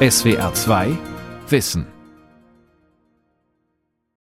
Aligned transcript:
SWR 0.00 0.54
2 0.54 0.96
Wissen. 1.48 1.84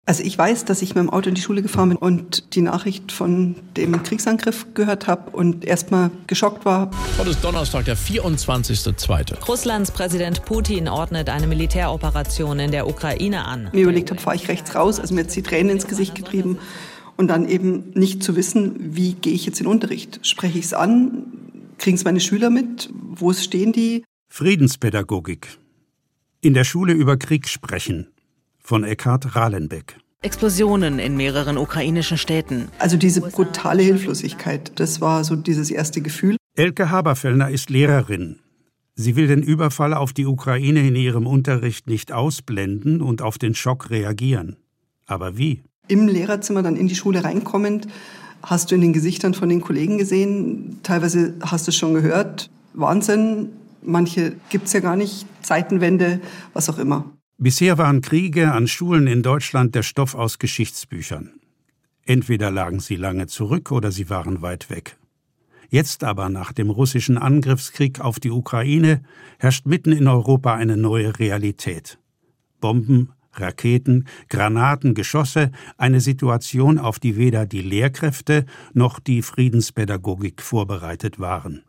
Also 0.08 0.24
ich 0.24 0.36
weiß, 0.36 0.66
dass 0.66 0.82
ich 0.82 0.96
mit 0.96 1.04
dem 1.04 1.12
Auto 1.12 1.30
in 1.30 1.36
die 1.36 1.42
Schule 1.42 1.62
gefahren 1.62 1.90
bin 1.90 1.98
und 2.00 2.56
die 2.56 2.62
Nachricht 2.62 3.12
von 3.12 3.56
dem 3.76 4.02
Kriegsangriff 4.02 4.74
gehört 4.74 5.06
habe 5.06 5.30
und 5.38 5.66
erstmal 5.66 6.10
geschockt 6.26 6.66
war. 6.66 6.90
Heute 7.20 7.30
ist 7.30 7.44
Donnerstag, 7.44 7.86
der 7.86 7.96
24.2. 7.96 9.46
Russlands 9.46 9.92
Präsident 9.92 10.46
Putin 10.46 10.88
ordnet 10.88 11.30
eine 11.30 11.46
Militäroperation 11.46 12.58
in 12.58 12.72
der 12.72 12.88
Ukraine 12.88 13.46
an. 13.46 13.70
Mir 13.72 13.84
überlegt 13.84 14.10
habe, 14.10 14.20
fahre 14.20 14.36
ich 14.36 14.48
rechts 14.48 14.74
raus, 14.74 15.00
also 15.00 15.14
mir 15.14 15.26
hat 15.26 15.36
die 15.36 15.44
Tränen 15.44 15.74
ins 15.74 15.86
Gesicht 15.86 16.16
getrieben 16.16 16.58
und 17.18 17.28
dann 17.28 17.48
eben 17.48 17.92
nicht 17.94 18.24
zu 18.24 18.36
wissen, 18.36 18.96
wie 18.96 19.14
gehe 19.14 19.34
ich 19.34 19.46
jetzt 19.46 19.60
in 19.60 19.66
den 19.66 19.74
Unterricht? 19.74 20.22
Spreche 20.24 20.58
ich 20.58 20.66
es 20.66 20.74
an? 20.74 21.26
Kriegen 21.78 21.98
es 21.98 22.04
meine 22.04 22.20
Schüler 22.20 22.50
mit? 22.50 22.90
Wo 22.94 23.32
stehen 23.32 23.74
die? 23.74 24.04
Friedenspädagogik. 24.30 25.60
In 26.40 26.54
der 26.54 26.64
Schule 26.64 26.94
über 26.94 27.18
Krieg 27.18 27.48
sprechen 27.48 28.08
von 28.60 28.84
Eckhard 28.84 29.36
Rahlenbeck. 29.36 29.98
Explosionen 30.22 31.00
in 31.00 31.18
mehreren 31.18 31.58
ukrainischen 31.58 32.20
Städten. 32.20 32.68
Also 32.78 32.96
diese 32.96 33.22
brutale 33.22 33.82
Hilflosigkeit, 33.82 34.72
das 34.76 35.02
war 35.02 35.24
so 35.24 35.36
dieses 35.36 35.72
erste 35.72 36.02
Gefühl. 36.02 36.38
Elke 36.56 36.92
Haberfellner 36.92 37.50
ist 37.50 37.72
Lehrerin. 37.72 38.38
Sie 38.94 39.16
will 39.16 39.26
den 39.26 39.42
Überfall 39.42 39.96
auf 39.96 40.14
die 40.14 40.28
Ukraine 40.28 40.88
in 40.88 40.96
ihrem 40.96 41.26
Unterricht 41.26 41.88
nicht 41.88 42.12
ausblenden 42.12 43.02
und 43.02 43.24
auf 43.24 43.40
den 43.40 43.56
Schock 43.56 43.90
reagieren. 43.90 44.58
Aber 45.08 45.38
wie? 45.40 45.64
Im 45.88 46.08
Lehrerzimmer 46.08 46.62
dann 46.62 46.76
in 46.76 46.88
die 46.88 46.96
Schule 46.96 47.24
reinkommend, 47.24 47.88
hast 48.44 48.70
du 48.70 48.76
in 48.76 48.82
den 48.82 48.94
Gesichtern 48.94 49.34
von 49.34 49.50
den 49.50 49.62
Kollegen 49.62 49.98
gesehen, 49.98 50.80
teilweise 50.84 51.34
hast 51.42 51.66
du 51.66 51.72
es 51.72 51.78
schon 51.78 51.96
gehört, 51.96 52.52
Wahnsinn, 52.74 53.50
manche 53.88 54.36
gibt 54.50 54.68
es 54.68 54.74
ja 54.74 54.80
gar 54.80 54.96
nicht, 54.96 55.26
Zeitenwende, 55.42 56.22
was 56.54 56.70
auch 56.70 56.78
immer. 56.78 57.06
Bisher 57.38 57.78
waren 57.78 58.02
Kriege 58.02 58.52
an 58.52 58.68
Schulen 58.68 59.08
in 59.08 59.22
Deutschland 59.24 59.76
der 59.76 59.84
Stoff 59.84 60.16
aus 60.16 60.40
Geschichtsbüchern. 60.40 61.34
Entweder 62.06 62.52
lagen 62.52 62.80
sie 62.80 62.96
lange 62.96 63.28
zurück 63.28 63.72
oder 63.72 63.92
sie 63.92 64.10
waren 64.10 64.42
weit 64.42 64.70
weg. 64.70 64.98
Jetzt 65.70 66.04
aber, 66.04 66.30
nach 66.30 66.54
dem 66.54 66.70
russischen 66.70 67.18
Angriffskrieg 67.18 68.00
auf 68.00 68.20
die 68.20 68.32
Ukraine, 68.32 69.04
herrscht 69.38 69.66
mitten 69.66 69.92
in 69.92 70.08
Europa 70.08 70.56
eine 70.56 70.78
neue 70.78 71.20
Realität. 71.20 72.00
Bomben, 72.62 73.12
Raketen, 73.34 74.08
Granaten, 74.30 74.94
Geschosse, 74.94 75.52
eine 75.78 76.00
Situation, 76.00 76.80
auf 76.80 77.00
die 77.00 77.18
weder 77.18 77.46
die 77.46 77.62
Lehrkräfte 77.62 78.46
noch 78.74 79.00
die 79.00 79.22
Friedenspädagogik 79.22 80.42
vorbereitet 80.42 81.20
waren. 81.20 81.64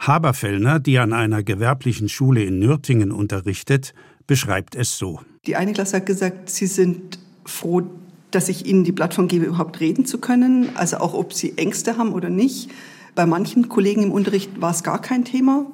Haberfellner, 0.00 0.80
die 0.80 0.98
an 0.98 1.12
einer 1.12 1.42
gewerblichen 1.42 2.08
Schule 2.08 2.42
in 2.42 2.58
Nürtingen 2.58 3.12
unterrichtet, 3.12 3.92
beschreibt 4.26 4.74
es 4.74 4.96
so. 4.96 5.20
Die 5.46 5.56
eine 5.56 5.74
Klasse 5.74 5.98
hat 5.98 6.06
gesagt, 6.06 6.48
sie 6.48 6.66
sind 6.66 7.18
froh, 7.44 7.82
dass 8.30 8.48
ich 8.48 8.64
ihnen 8.64 8.84
die 8.84 8.92
Plattform 8.92 9.28
gebe, 9.28 9.44
überhaupt 9.44 9.80
reden 9.80 10.06
zu 10.06 10.18
können, 10.18 10.70
also 10.74 10.98
auch 10.98 11.12
ob 11.12 11.34
sie 11.34 11.58
Ängste 11.58 11.98
haben 11.98 12.14
oder 12.14 12.30
nicht. 12.30 12.70
Bei 13.14 13.26
manchen 13.26 13.68
Kollegen 13.68 14.02
im 14.04 14.12
Unterricht 14.12 14.60
war 14.60 14.70
es 14.70 14.82
gar 14.82 15.02
kein 15.02 15.24
Thema 15.24 15.66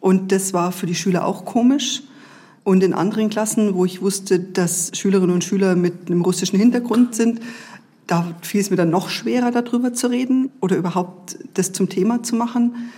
und 0.00 0.32
das 0.32 0.52
war 0.52 0.72
für 0.72 0.86
die 0.86 0.94
Schüler 0.96 1.24
auch 1.24 1.44
komisch. 1.44 2.02
Und 2.64 2.82
in 2.82 2.92
anderen 2.92 3.30
Klassen, 3.30 3.74
wo 3.74 3.84
ich 3.84 4.02
wusste, 4.02 4.40
dass 4.40 4.90
Schülerinnen 4.94 5.34
und 5.34 5.44
Schüler 5.44 5.76
mit 5.76 6.10
einem 6.10 6.22
russischen 6.22 6.58
Hintergrund 6.58 7.14
sind, 7.14 7.40
da 8.06 8.34
fiel 8.42 8.60
es 8.60 8.70
mir 8.70 8.76
dann 8.76 8.90
noch 8.90 9.10
schwerer, 9.10 9.52
darüber 9.52 9.92
zu 9.92 10.08
reden 10.08 10.50
oder 10.60 10.76
überhaupt 10.76 11.38
das 11.54 11.72
zum 11.72 11.88
Thema 11.88 12.22
zu 12.24 12.34
machen 12.34 12.90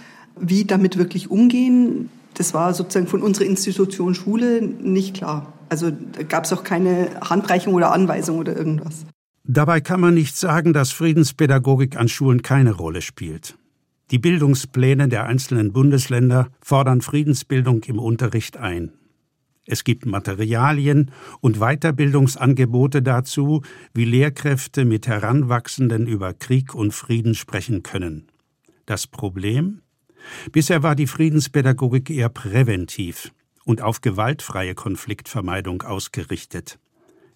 wie 0.43 0.65
damit 0.65 0.99
wirklich 0.99 1.31
umgehen, 1.31 2.11
das 2.35 2.53
war 2.53 2.75
sozusagen 2.75 3.07
von 3.07 3.23
unserer 3.23 3.47
Institution 3.47 4.15
Schule 4.15 4.63
nicht 4.63 5.15
klar. 5.15 5.53
Also 5.69 5.93
gab 6.29 6.45
es 6.45 6.53
auch 6.53 6.65
keine 6.65 7.09
Handreichung 7.23 7.75
oder 7.75 7.93
Anweisung 7.93 8.39
oder 8.39 8.57
irgendwas. 8.57 9.07
Dabei 9.45 9.81
kann 9.81 10.01
man 10.01 10.15
nicht 10.15 10.37
sagen, 10.37 10.73
dass 10.73 10.93
Friedenspädagogik 10.93 11.97
an 11.97 12.09
Schulen 12.09 12.43
keine 12.43 12.73
Rolle 12.73 13.03
spielt. 13.03 13.57
Die 14.11 14.19
Bildungspläne 14.19 15.09
der 15.09 15.25
einzelnen 15.25 15.73
Bundesländer 15.73 16.49
fordern 16.61 17.01
Friedensbildung 17.01 17.83
im 17.85 17.99
Unterricht 17.99 18.57
ein. 18.57 18.93
Es 19.65 19.85
gibt 19.85 20.07
Materialien 20.07 21.13
und 21.41 21.59
Weiterbildungsangebote 21.59 23.01
dazu, 23.01 23.63
wie 23.95 24.05
Lehrkräfte 24.05 24.85
mit 24.85 25.07
Heranwachsenden 25.07 26.07
über 26.07 26.35
Krieg 26.35 26.75
und 26.75 26.93
Frieden 26.93 27.35
sprechen 27.35 27.83
können. 27.83 28.27
Das 28.87 29.07
Problem? 29.07 29.81
Bisher 30.53 30.83
war 30.83 30.95
die 30.95 31.07
Friedenspädagogik 31.07 32.11
eher 32.11 32.29
präventiv 32.29 33.33
und 33.65 33.83
auf 33.83 34.01
gewaltfreie 34.01 34.75
Konfliktvermeidung 34.75 35.83
ausgerichtet. 35.83 36.79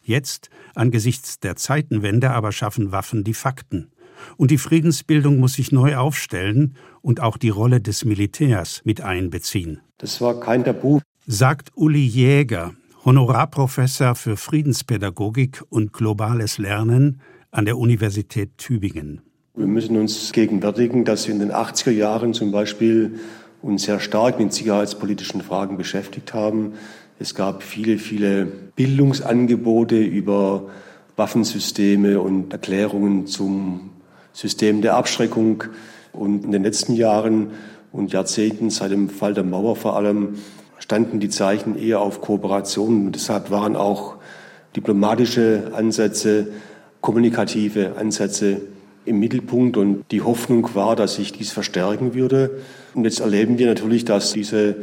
Jetzt, 0.03 0.51
angesichts 0.75 1.41
der 1.41 1.57
Zeitenwende, 1.57 2.31
aber 2.31 2.53
schaffen 2.53 2.93
Waffen 2.93 3.25
die 3.25 3.35
Fakten. 3.35 3.91
Und 4.37 4.51
die 4.51 4.59
Friedensbildung 4.59 5.39
muss 5.39 5.55
sich 5.55 5.73
neu 5.73 5.97
aufstellen 5.97 6.77
und 7.03 7.21
auch 7.21 7.37
die 7.37 7.49
Rolle 7.49 7.81
des 7.81 8.05
Militärs 8.05 8.83
mit 8.85 9.01
einbeziehen. 9.01 9.81
Das 9.99 10.21
war 10.21 10.41
kein 10.41 10.65
Tabu, 10.65 11.01
sagt 11.27 11.73
Uli 11.75 12.05
Jäger, 12.07 12.73
Honorarprofessor 13.05 14.15
für 14.15 14.37
Friedenspädagogik 14.37 15.63
und 15.69 15.93
globales 15.93 16.59
Lernen 16.59 17.21
an 17.51 17.65
der 17.65 17.79
Universität 17.79 18.59
Tübingen. 18.59 19.23
Wir 19.59 19.67
müssen 19.67 19.97
uns 19.97 20.33
gegenwärtigen, 20.33 21.07
dass 21.07 21.27
wir 21.27 21.33
in 21.33 21.41
den 21.41 21.51
80er 21.51 21.91
Jahren 21.91 22.35
zum 22.35 22.53
Beispiel 22.53 23.21
uns 23.63 23.85
sehr 23.85 24.01
stark 24.01 24.39
mit 24.39 24.53
sicherheitspolitischen 24.53 25.41
Fragen 25.41 25.79
beschäftigt 25.79 26.35
haben. 26.35 26.75
Es 27.19 27.35
gab 27.35 27.63
viele, 27.63 27.97
viele 27.97 28.45
Bildungsangebote 28.45 29.97
über 29.97 30.65
Waffensysteme 31.17 32.21
und 32.21 32.53
Erklärungen 32.53 33.27
zum 33.27 33.93
System 34.35 34.83
der 34.83 34.95
Abschreckung. 34.95 35.65
Und 36.13 36.45
in 36.45 36.53
den 36.53 36.63
letzten 36.63 36.93
Jahren 36.93 37.53
und 37.93 38.13
Jahrzehnten, 38.13 38.69
seit 38.69 38.91
dem 38.91 39.09
Fall 39.09 39.33
der 39.33 39.45
Mauer 39.45 39.75
vor 39.75 39.97
allem, 39.97 40.35
standen 40.77 41.19
die 41.19 41.31
Zeichen 41.31 41.79
eher 41.79 42.03
auf 42.03 42.21
Kooperation. 42.21 43.07
Und 43.07 43.13
deshalb 43.13 43.51
waren 43.51 43.75
auch 43.75 44.17
diplomatische 44.77 45.73
Ansätze, 45.75 46.49
kommunikative 47.01 47.97
Ansätze 47.97 48.61
im 49.07 49.19
Mittelpunkt 49.19 49.77
und 49.77 50.05
die 50.11 50.23
Hoffnung 50.23 50.75
war, 50.75 50.97
dass 50.97 51.15
sich 51.15 51.33
dies 51.33 51.53
verstärken 51.53 52.15
würde. 52.15 52.63
Und 52.95 53.05
jetzt 53.05 53.21
erleben 53.21 53.59
wir 53.59 53.67
natürlich, 53.67 54.05
dass 54.05 54.33
diese 54.33 54.77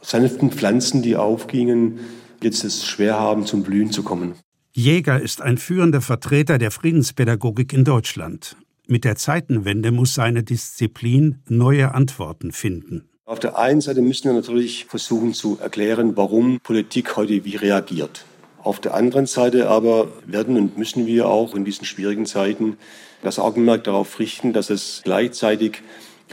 sanften 0.00 0.50
Pflanzen, 0.50 1.02
die 1.02 1.16
aufgingen, 1.16 2.00
jetzt 2.42 2.64
es 2.64 2.86
schwer 2.86 3.18
haben, 3.18 3.46
zum 3.46 3.62
Blühen 3.62 3.90
zu 3.90 4.02
kommen. 4.02 4.34
Jäger 4.72 5.20
ist 5.20 5.42
ein 5.42 5.58
führender 5.58 6.00
Vertreter 6.00 6.58
der 6.58 6.70
Friedenspädagogik 6.70 7.72
in 7.72 7.84
Deutschland. 7.84 8.56
Mit 8.86 9.04
der 9.04 9.16
Zeitenwende 9.16 9.90
muss 9.90 10.14
seine 10.14 10.42
Disziplin 10.42 11.42
neue 11.48 11.94
Antworten 11.94 12.52
finden. 12.52 13.08
Auf 13.24 13.38
der 13.38 13.58
einen 13.58 13.82
Seite 13.82 14.00
müssen 14.00 14.24
wir 14.24 14.32
natürlich 14.32 14.86
versuchen 14.86 15.34
zu 15.34 15.58
erklären, 15.60 16.16
warum 16.16 16.60
Politik 16.60 17.16
heute 17.16 17.44
wie 17.44 17.56
reagiert. 17.56 18.24
Auf 18.62 18.80
der 18.80 18.94
anderen 18.94 19.26
Seite 19.26 19.68
aber 19.68 20.08
werden 20.26 20.56
und 20.56 20.78
müssen 20.78 21.06
wir 21.06 21.28
auch 21.28 21.54
in 21.54 21.64
diesen 21.64 21.84
schwierigen 21.84 22.26
Zeiten 22.26 22.76
das 23.22 23.38
Augenmerk 23.38 23.84
darauf 23.84 24.18
richten, 24.18 24.52
dass 24.52 24.70
es 24.70 25.02
gleichzeitig 25.04 25.82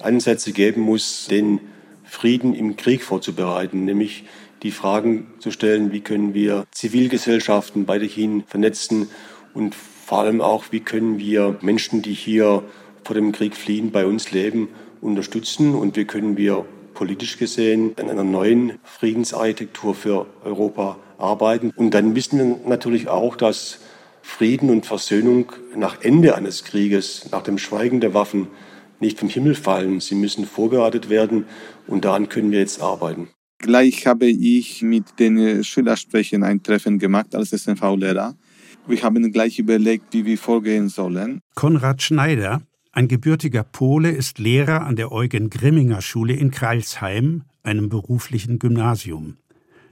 Ansätze 0.02 0.52
geben 0.52 0.82
muss, 0.82 1.28
den 1.28 1.60
Frieden 2.04 2.54
im 2.54 2.76
Krieg 2.78 3.04
vorzubereiten, 3.04 3.86
nämlich 3.86 4.26
die 4.64 4.72
Fragen 4.72 5.28
zu 5.40 5.52
stellen, 5.52 5.92
wie 5.92 6.02
können 6.02 6.34
wir 6.34 6.66
Zivilgesellschaften 6.72 7.88
weiterhin 7.88 8.44
vernetzen 8.48 9.10
und 9.54 9.76
vor 9.76 10.20
allem 10.20 10.42
auch, 10.42 10.66
wie 10.72 10.82
können 10.82 11.18
wir 11.18 11.58
Menschen, 11.62 12.02
die 12.02 12.14
hier 12.14 12.64
vor 13.04 13.16
dem 13.16 13.32
Krieg 13.32 13.56
fliehen, 13.56 13.92
bei 13.92 14.06
uns 14.06 14.32
leben, 14.32 14.70
unterstützen 15.02 15.76
und 15.76 15.96
wie 15.96 16.06
können 16.06 16.38
wir 16.38 16.66
politisch 16.94 17.38
gesehen 17.38 17.94
an 18.00 18.10
einer 18.10 18.24
neuen 18.24 18.80
Friedensarchitektur 18.84 19.94
für 19.94 20.26
Europa 20.44 20.98
arbeiten. 21.18 21.72
Und 21.76 21.94
dann 21.94 22.16
wissen 22.16 22.38
wir 22.38 22.70
natürlich 22.70 23.08
auch, 23.08 23.36
dass 23.36 23.80
Frieden 24.22 24.70
und 24.70 24.86
Versöhnung 24.86 25.52
nach 25.76 26.02
Ende 26.02 26.36
eines 26.36 26.64
Krieges, 26.64 27.30
nach 27.32 27.44
dem 27.44 27.58
Schweigen 27.58 28.02
der 28.02 28.14
Waffen, 28.14 28.48
nicht 29.00 29.20
vom 29.20 29.30
Himmel 29.30 29.56
fallen. 29.56 30.00
Sie 30.00 30.16
müssen 30.16 30.46
vorbereitet 30.46 31.10
werden 31.10 31.46
und 31.88 32.06
daran 32.06 32.28
können 32.28 32.52
wir 32.52 32.60
jetzt 32.60 32.82
arbeiten. 32.82 33.30
Gleich 33.60 34.06
habe 34.08 34.26
ich 34.26 34.82
mit 34.82 35.20
den 35.20 35.64
Schülersprechern 35.64 36.44
ein 36.44 36.64
Treffen 36.64 37.00
gemacht 37.00 37.36
als 37.36 37.52
SNV-Lehrer. 37.52 38.36
Wir 38.88 39.02
haben 39.02 39.32
gleich 39.32 39.58
überlegt, 39.60 40.14
wie 40.14 40.26
wir 40.26 40.38
vorgehen 40.38 40.90
sollen. 40.90 41.40
Konrad 41.56 42.02
Schneider, 42.02 42.62
ein 42.92 43.08
gebürtiger 43.08 43.64
Pole, 43.64 44.12
ist 44.12 44.40
Lehrer 44.40 44.82
an 44.86 44.96
der 44.96 45.12
Eugen-Grimminger-Schule 45.12 46.34
in 46.34 46.52
Kreilsheim, 46.52 47.44
einem 47.64 47.90
beruflichen 47.90 48.60
Gymnasium. 48.60 49.38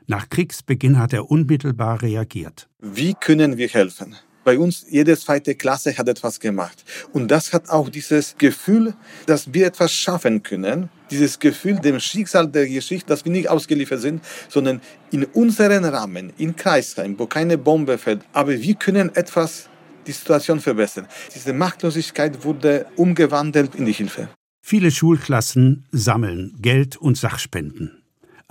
Nach 0.07 0.27
Kriegsbeginn 0.29 0.99
hat 0.99 1.13
er 1.13 1.31
unmittelbar 1.31 2.01
reagiert. 2.01 2.67
Wie 2.79 3.13
können 3.13 3.57
wir 3.57 3.69
helfen? 3.69 4.15
Bei 4.43 4.59
uns, 4.59 4.85
jede 4.89 5.17
zweite 5.17 5.55
Klasse 5.55 5.97
hat 5.97 6.09
etwas 6.09 6.39
gemacht. 6.39 6.83
Und 7.13 7.31
das 7.31 7.53
hat 7.53 7.69
auch 7.69 7.87
dieses 7.87 8.35
Gefühl, 8.37 8.93
dass 9.25 9.53
wir 9.53 9.67
etwas 9.67 9.93
schaffen 9.93 10.43
können. 10.43 10.89
Dieses 11.09 11.39
Gefühl, 11.39 11.79
dem 11.79 11.99
Schicksal 11.99 12.49
der 12.49 12.67
Geschichte, 12.67 13.07
dass 13.07 13.23
wir 13.23 13.31
nicht 13.31 13.49
ausgeliefert 13.49 14.01
sind, 14.01 14.21
sondern 14.49 14.81
in 15.11 15.23
unseren 15.23 15.85
Rahmen, 15.85 16.33
in 16.37 16.57
Kreisheim, 16.57 17.17
wo 17.17 17.25
keine 17.25 17.57
Bombe 17.57 17.97
fällt. 17.97 18.21
Aber 18.33 18.51
wir 18.51 18.75
können 18.75 19.15
etwas 19.15 19.69
die 20.07 20.11
Situation 20.11 20.59
verbessern. 20.59 21.07
Diese 21.33 21.53
Machtlosigkeit 21.53 22.43
wurde 22.43 22.85
umgewandelt 22.97 23.75
in 23.75 23.85
die 23.85 23.93
Hilfe. 23.93 24.27
Viele 24.61 24.91
Schulklassen 24.91 25.85
sammeln 25.91 26.53
Geld 26.59 26.97
und 26.97 27.17
Sachspenden. 27.17 28.02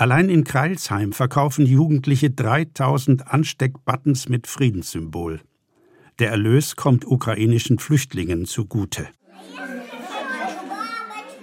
Allein 0.02 0.28
in 0.30 0.42
Kreilsheim 0.42 1.12
verkaufen 1.12 1.64
Jugendliche 1.64 2.28
3000 2.28 3.28
Ansteckbuttons 3.32 4.28
mit 4.28 4.48
Friedenssymbol. 4.48 5.42
Der 6.18 6.30
Erlös 6.30 6.74
kommt 6.74 7.06
ukrainischen 7.06 7.78
Flüchtlingen 7.78 8.46
zugute. 8.46 9.06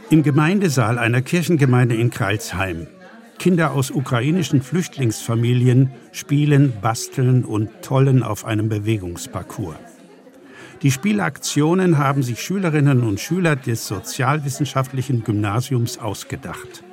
Im 0.10 0.24
Gemeindesaal 0.24 0.98
einer 0.98 1.22
Kirchengemeinde 1.22 1.96
in 1.96 2.10
Kreilsheim. 2.10 2.88
Kinder 3.38 3.72
aus 3.72 3.92
ukrainischen 3.92 4.62
Flüchtlingsfamilien 4.62 5.92
spielen, 6.12 6.74
basteln 6.82 7.46
und 7.46 7.70
tollen 7.82 8.24
auf 8.24 8.44
einem 8.44 8.68
Bewegungsparcours. 8.68 9.78
Die 10.82 10.92
Spielaktionen 10.92 11.98
haben 11.98 12.24
sich 12.24 12.42
Schülerinnen 12.42 13.04
und 13.04 13.22
Schüler 13.22 13.56
des 13.56 13.88
sozialwissenschaftlichen 13.88 15.24
Gymnasiums 15.24 15.98
ausgedacht. 15.98 16.84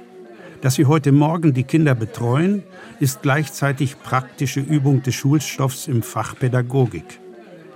Dass 0.62 0.74
sie 0.74 0.86
heute 0.86 1.12
Morgen 1.12 1.52
die 1.52 1.64
Kinder 1.64 1.94
betreuen, 1.94 2.62
ist 2.98 3.22
gleichzeitig 3.22 4.00
praktische 4.02 4.60
Übung 4.60 5.02
des 5.02 5.14
Schulstoffs 5.14 5.86
im 5.86 6.02
Fach 6.02 6.34
Pädagogik. 6.36 7.20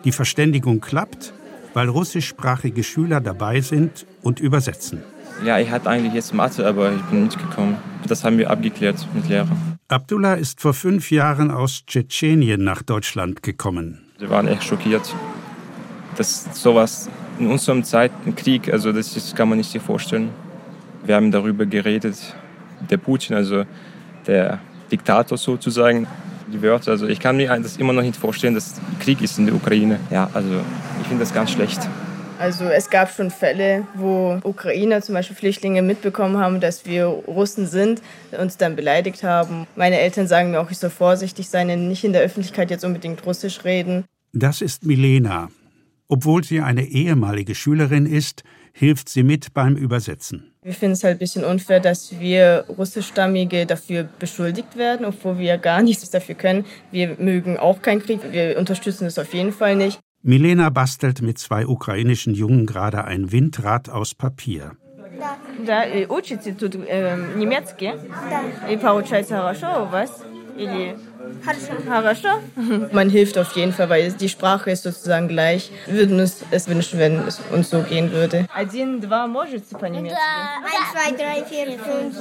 Die 0.05 0.13
Verständigung 0.13 0.81
klappt, 0.81 1.35
weil 1.75 1.89
russischsprachige 1.89 2.83
Schüler 2.83 3.21
dabei 3.21 3.61
sind 3.61 4.07
und 4.23 4.41
übersetzen. 4.41 5.03
Ja, 5.45 5.59
ich 5.59 5.71
hatte 5.71 5.89
eigentlich 5.89 6.15
jetzt 6.15 6.35
Mathe, 6.35 6.67
aber 6.67 6.93
ich 6.93 7.03
bin 7.03 7.25
nicht 7.25 7.39
gekommen. 7.39 7.77
Das 8.07 8.25
haben 8.25 8.39
wir 8.39 8.51
abgeklärt 8.51 9.07
mit 9.15 9.29
Lehrer. 9.29 9.49
Abdullah 9.89 10.35
ist 10.35 10.61
vor 10.61 10.75
fünf 10.75 11.11
Jahren 11.11 11.51
aus 11.51 11.85
Tschetschenien 11.87 12.63
nach 12.63 12.83
Deutschland 12.83 13.43
gekommen. 13.43 14.01
Wir 14.19 14.31
waren 14.31 14.49
echt 14.49 14.65
schockiert, 14.65 15.15
dass 16.17 16.49
sowas 16.61 17.09
in 17.39 17.47
unserem 17.47 17.85
Zeit, 17.85 18.13
im 18.27 18.35
Krieg, 18.35 18.73
also 18.73 18.93
das, 18.93 19.15
das 19.15 19.35
kann 19.35 19.49
man 19.49 19.59
nicht 19.59 19.71
sich 19.71 19.83
vorstellen. 19.83 20.31
Wir 21.05 21.17
haben 21.17 21.31
darüber 21.31 21.65
geredet, 21.67 22.17
der 22.89 22.97
Putin, 22.97 23.37
also 23.37 23.65
der 24.27 24.61
Diktator 24.91 25.39
sozusagen, 25.39 26.07
die 26.53 26.63
Wörter. 26.63 26.93
Also 26.93 27.07
ich 27.07 27.21
kann 27.21 27.37
mir 27.37 27.49
das 27.61 27.77
immer 27.77 27.93
noch 27.93 28.03
nicht 28.03 28.17
vorstellen, 28.17 28.55
dass 28.55 28.81
Krieg 29.01 29.21
ist 29.23 29.39
in 29.39 29.47
der 29.47 29.55
Ukraine. 29.55 29.99
Ja, 30.11 30.29
also 30.35 30.61
ich 31.01 31.07
finde 31.07 31.25
das 31.25 31.33
ganz 31.33 31.51
schlecht. 31.51 31.81
Also 32.39 32.65
es 32.65 32.89
gab 32.89 33.15
schon 33.15 33.31
Fälle, 33.31 33.87
wo 33.95 34.41
Ukrainer, 34.45 35.03
zum 35.03 35.15
Beispiel 35.15 35.37
Flüchtlinge, 35.37 35.83
mitbekommen 35.83 36.39
haben, 36.39 36.59
dass 36.59 36.87
wir 36.87 37.05
Russen 37.05 37.67
sind, 37.67 38.01
uns 38.37 38.57
dann 38.57 38.77
beleidigt 38.77 39.23
haben. 39.23 39.67
Meine 39.77 40.01
Eltern 40.01 40.27
sagen 40.27 40.51
mir 40.51 40.61
auch, 40.61 40.71
ich 40.71 40.79
soll 40.79 40.89
vorsichtig 40.89 41.51
sein, 41.51 41.69
denn 41.69 41.89
nicht 41.89 42.03
in 42.03 42.15
der 42.15 42.23
Öffentlichkeit 42.23 42.71
jetzt 42.71 42.85
unbedingt 42.85 43.27
Russisch 43.27 43.63
reden. 43.65 44.05
Das 44.33 44.63
ist 44.63 44.87
Milena. 44.87 45.51
Obwohl 46.09 46.43
sie 46.43 46.63
eine 46.63 46.87
ehemalige 46.87 47.55
Schülerin 47.55 48.07
ist, 48.07 48.43
hilft 48.73 49.11
sie 49.11 49.23
mit 49.23 49.53
beim 49.53 49.77
Übersetzen. 49.77 50.50
Wir 50.64 50.74
finden 50.74 50.94
es 50.94 51.04
halt 51.04 51.18
ein 51.18 51.20
bisschen 51.20 51.44
unfair, 51.44 51.80
dass 51.80 52.20
wir 52.20 52.66
Russischstammige 52.78 53.66
dafür 53.66 54.10
beschuldigt 54.20 54.76
werden, 54.78 55.06
obwohl 55.06 55.38
wir 55.38 55.58
gar 55.58 55.82
nichts 55.84 56.10
dafür 56.10 56.36
können. 56.36 56.66
Wir 56.92 57.16
mögen 57.20 57.58
auch 57.58 57.82
keinen 57.82 58.02
Krieg, 58.02 58.20
wir 58.32 58.58
unterstützen 58.58 59.06
es 59.06 59.20
auf 59.20 59.34
jeden 59.34 59.52
Fall 59.52 59.76
nicht. 59.76 60.00
Milena 60.24 60.72
bastelt 60.72 61.22
mit 61.22 61.38
zwei 61.38 61.68
ukrainischen 61.68 62.34
Jungen 62.34 62.66
gerade 62.66 63.06
ein 63.06 63.32
Windrad 63.32 63.90
aus 63.90 64.16
Papier. 64.16 64.72
Да, 65.66 65.84
и 65.84 66.08
учите 66.08 66.54
тут 66.54 66.76
э, 66.76 67.16
немецкий? 67.36 67.94
Да. 68.30 68.70
И 68.70 68.78
получается 68.78 69.38
хорошо 69.38 69.84
у 69.84 69.86
вас? 69.86 70.12
Или 70.58 70.96
Хорошо. 70.96 71.09
Man 72.92 73.10
hilft 73.10 73.38
auf 73.38 73.56
jeden 73.56 73.74
Fall, 73.74 73.90
weil 73.90 74.12
die 74.12 74.30
Sprache 74.30 74.72
ist 74.72 74.84
sozusagen 74.84 75.28
gleich. 75.28 75.72
Wir 75.86 75.96
würden 75.96 76.20
uns 76.20 76.44
es 76.52 76.68
wünschen, 76.68 77.00
wenn 77.00 77.20
es 77.28 77.40
uns 77.52 77.70
so 77.70 77.82
gehen 77.82 78.12
würde. 78.12 78.48
Один, 78.54 79.02
два, 79.02 79.28
можете 79.28 79.76
по-немецки? 79.76 80.18
Eins, 80.18 80.92
zwei, 80.94 81.12
drei, 81.16 81.44
vier, 81.46 81.78
fünf, 81.80 82.16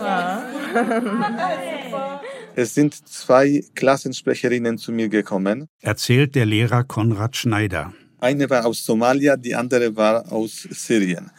Es 2.56 2.74
sind 2.74 3.08
zwei 3.08 3.64
Klassensprecherinnen 3.74 4.78
zu 4.78 4.92
mir 4.92 5.08
gekommen. 5.08 5.68
Erzählt 5.80 6.34
der 6.34 6.46
Lehrer 6.46 6.84
Konrad 6.84 7.36
Schneider. 7.36 7.92
Eine 8.20 8.48
war 8.48 8.64
aus 8.64 8.84
Somalia, 8.84 9.36
die 9.36 9.54
andere 9.54 9.94
war 9.96 10.32
aus 10.32 10.66
Syrien. 10.70 11.30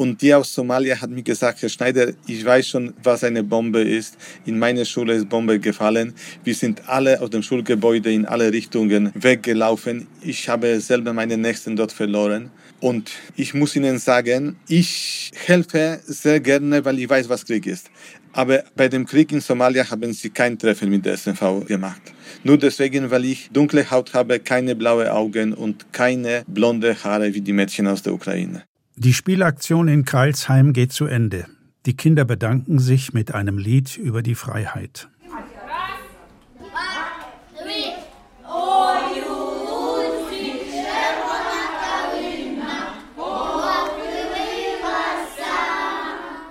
Und 0.00 0.22
die 0.22 0.32
aus 0.32 0.54
Somalia 0.54 0.98
hat 0.98 1.10
mir 1.10 1.22
gesagt, 1.22 1.60
Herr 1.60 1.68
Schneider, 1.68 2.14
ich 2.26 2.42
weiß 2.42 2.66
schon, 2.66 2.94
was 3.02 3.22
eine 3.22 3.44
Bombe 3.44 3.82
ist. 3.82 4.16
In 4.46 4.58
meiner 4.58 4.86
Schule 4.86 5.12
ist 5.12 5.28
Bombe 5.28 5.60
gefallen. 5.60 6.14
Wir 6.42 6.54
sind 6.54 6.88
alle 6.88 7.20
aus 7.20 7.28
dem 7.28 7.42
Schulgebäude 7.42 8.10
in 8.10 8.24
alle 8.24 8.50
Richtungen 8.50 9.12
weggelaufen. 9.14 10.06
Ich 10.22 10.48
habe 10.48 10.80
selber 10.80 11.12
meine 11.12 11.36
Nächsten 11.36 11.76
dort 11.76 11.92
verloren. 11.92 12.50
Und 12.80 13.10
ich 13.36 13.52
muss 13.52 13.76
Ihnen 13.76 13.98
sagen, 13.98 14.56
ich 14.68 15.32
helfe 15.34 16.00
sehr 16.06 16.40
gerne, 16.40 16.82
weil 16.82 16.98
ich 16.98 17.10
weiß, 17.10 17.28
was 17.28 17.44
Krieg 17.44 17.66
ist. 17.66 17.90
Aber 18.32 18.64
bei 18.74 18.88
dem 18.88 19.04
Krieg 19.04 19.30
in 19.32 19.42
Somalia 19.42 19.90
haben 19.90 20.14
sie 20.14 20.30
kein 20.30 20.58
Treffen 20.58 20.88
mit 20.88 21.04
der 21.04 21.18
SNV 21.18 21.66
gemacht. 21.66 22.00
Nur 22.42 22.56
deswegen, 22.56 23.10
weil 23.10 23.26
ich 23.26 23.50
dunkle 23.52 23.90
Haut 23.90 24.14
habe, 24.14 24.40
keine 24.40 24.74
blaue 24.74 25.12
Augen 25.12 25.52
und 25.52 25.92
keine 25.92 26.42
blonde 26.46 26.96
Haare 27.04 27.34
wie 27.34 27.42
die 27.42 27.52
Mädchen 27.52 27.86
aus 27.86 28.00
der 28.00 28.14
Ukraine. 28.14 28.62
Die 29.02 29.14
Spielaktion 29.14 29.88
in 29.88 30.04
Karlsheim 30.04 30.74
geht 30.74 30.92
zu 30.92 31.06
Ende. 31.06 31.46
Die 31.86 31.96
Kinder 31.96 32.26
bedanken 32.26 32.78
sich 32.78 33.14
mit 33.14 33.34
einem 33.34 33.56
Lied 33.56 33.96
über 33.96 34.20
die 34.20 34.34
Freiheit. 34.34 35.08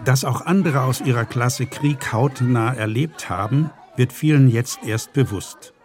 Dass 0.04 0.26
auch 0.26 0.42
andere 0.42 0.82
aus 0.82 1.02
ihrer 1.02 1.26
Klasse 1.26 1.68
Krieg 1.68 2.12
hautnah 2.12 2.74
erlebt 2.74 3.30
haben, 3.30 3.70
wird 3.96 4.12
vielen 4.12 4.50
jetzt 4.50 4.80
erst 4.84 5.14
bewusst. 5.14 5.76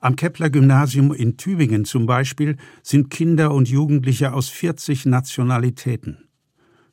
Am 0.00 0.16
Kepler-Gymnasium 0.16 1.12
in 1.12 1.36
Tübingen 1.36 1.84
zum 1.84 2.06
Beispiel 2.06 2.56
sind 2.82 3.10
Kinder 3.10 3.52
und 3.52 3.68
Jugendliche 3.68 4.32
aus 4.32 4.48
40 4.48 5.06
Nationalitäten. 5.06 6.28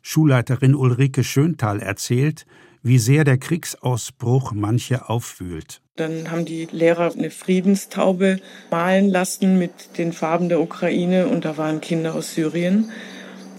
Schulleiterin 0.01 0.75
Ulrike 0.75 1.23
Schöntal 1.23 1.79
erzählt, 1.79 2.45
wie 2.81 2.99
sehr 2.99 3.23
der 3.23 3.37
Kriegsausbruch 3.37 4.51
manche 4.53 5.09
aufwühlt. 5.09 5.81
Dann 5.95 6.29
haben 6.29 6.43
die 6.43 6.67
Lehrer 6.71 7.13
eine 7.13 7.31
Friedenstaube 7.31 8.39
malen 8.69 9.09
lassen 9.09 9.57
mit 9.57 9.97
den 9.97 10.11
Farben 10.11 10.49
der 10.49 10.59
Ukraine 10.59 11.27
und 11.27 11.45
da 11.45 11.57
waren 11.57 11.79
Kinder 11.79 12.13
aus 12.13 12.33
Syrien. 12.33 12.91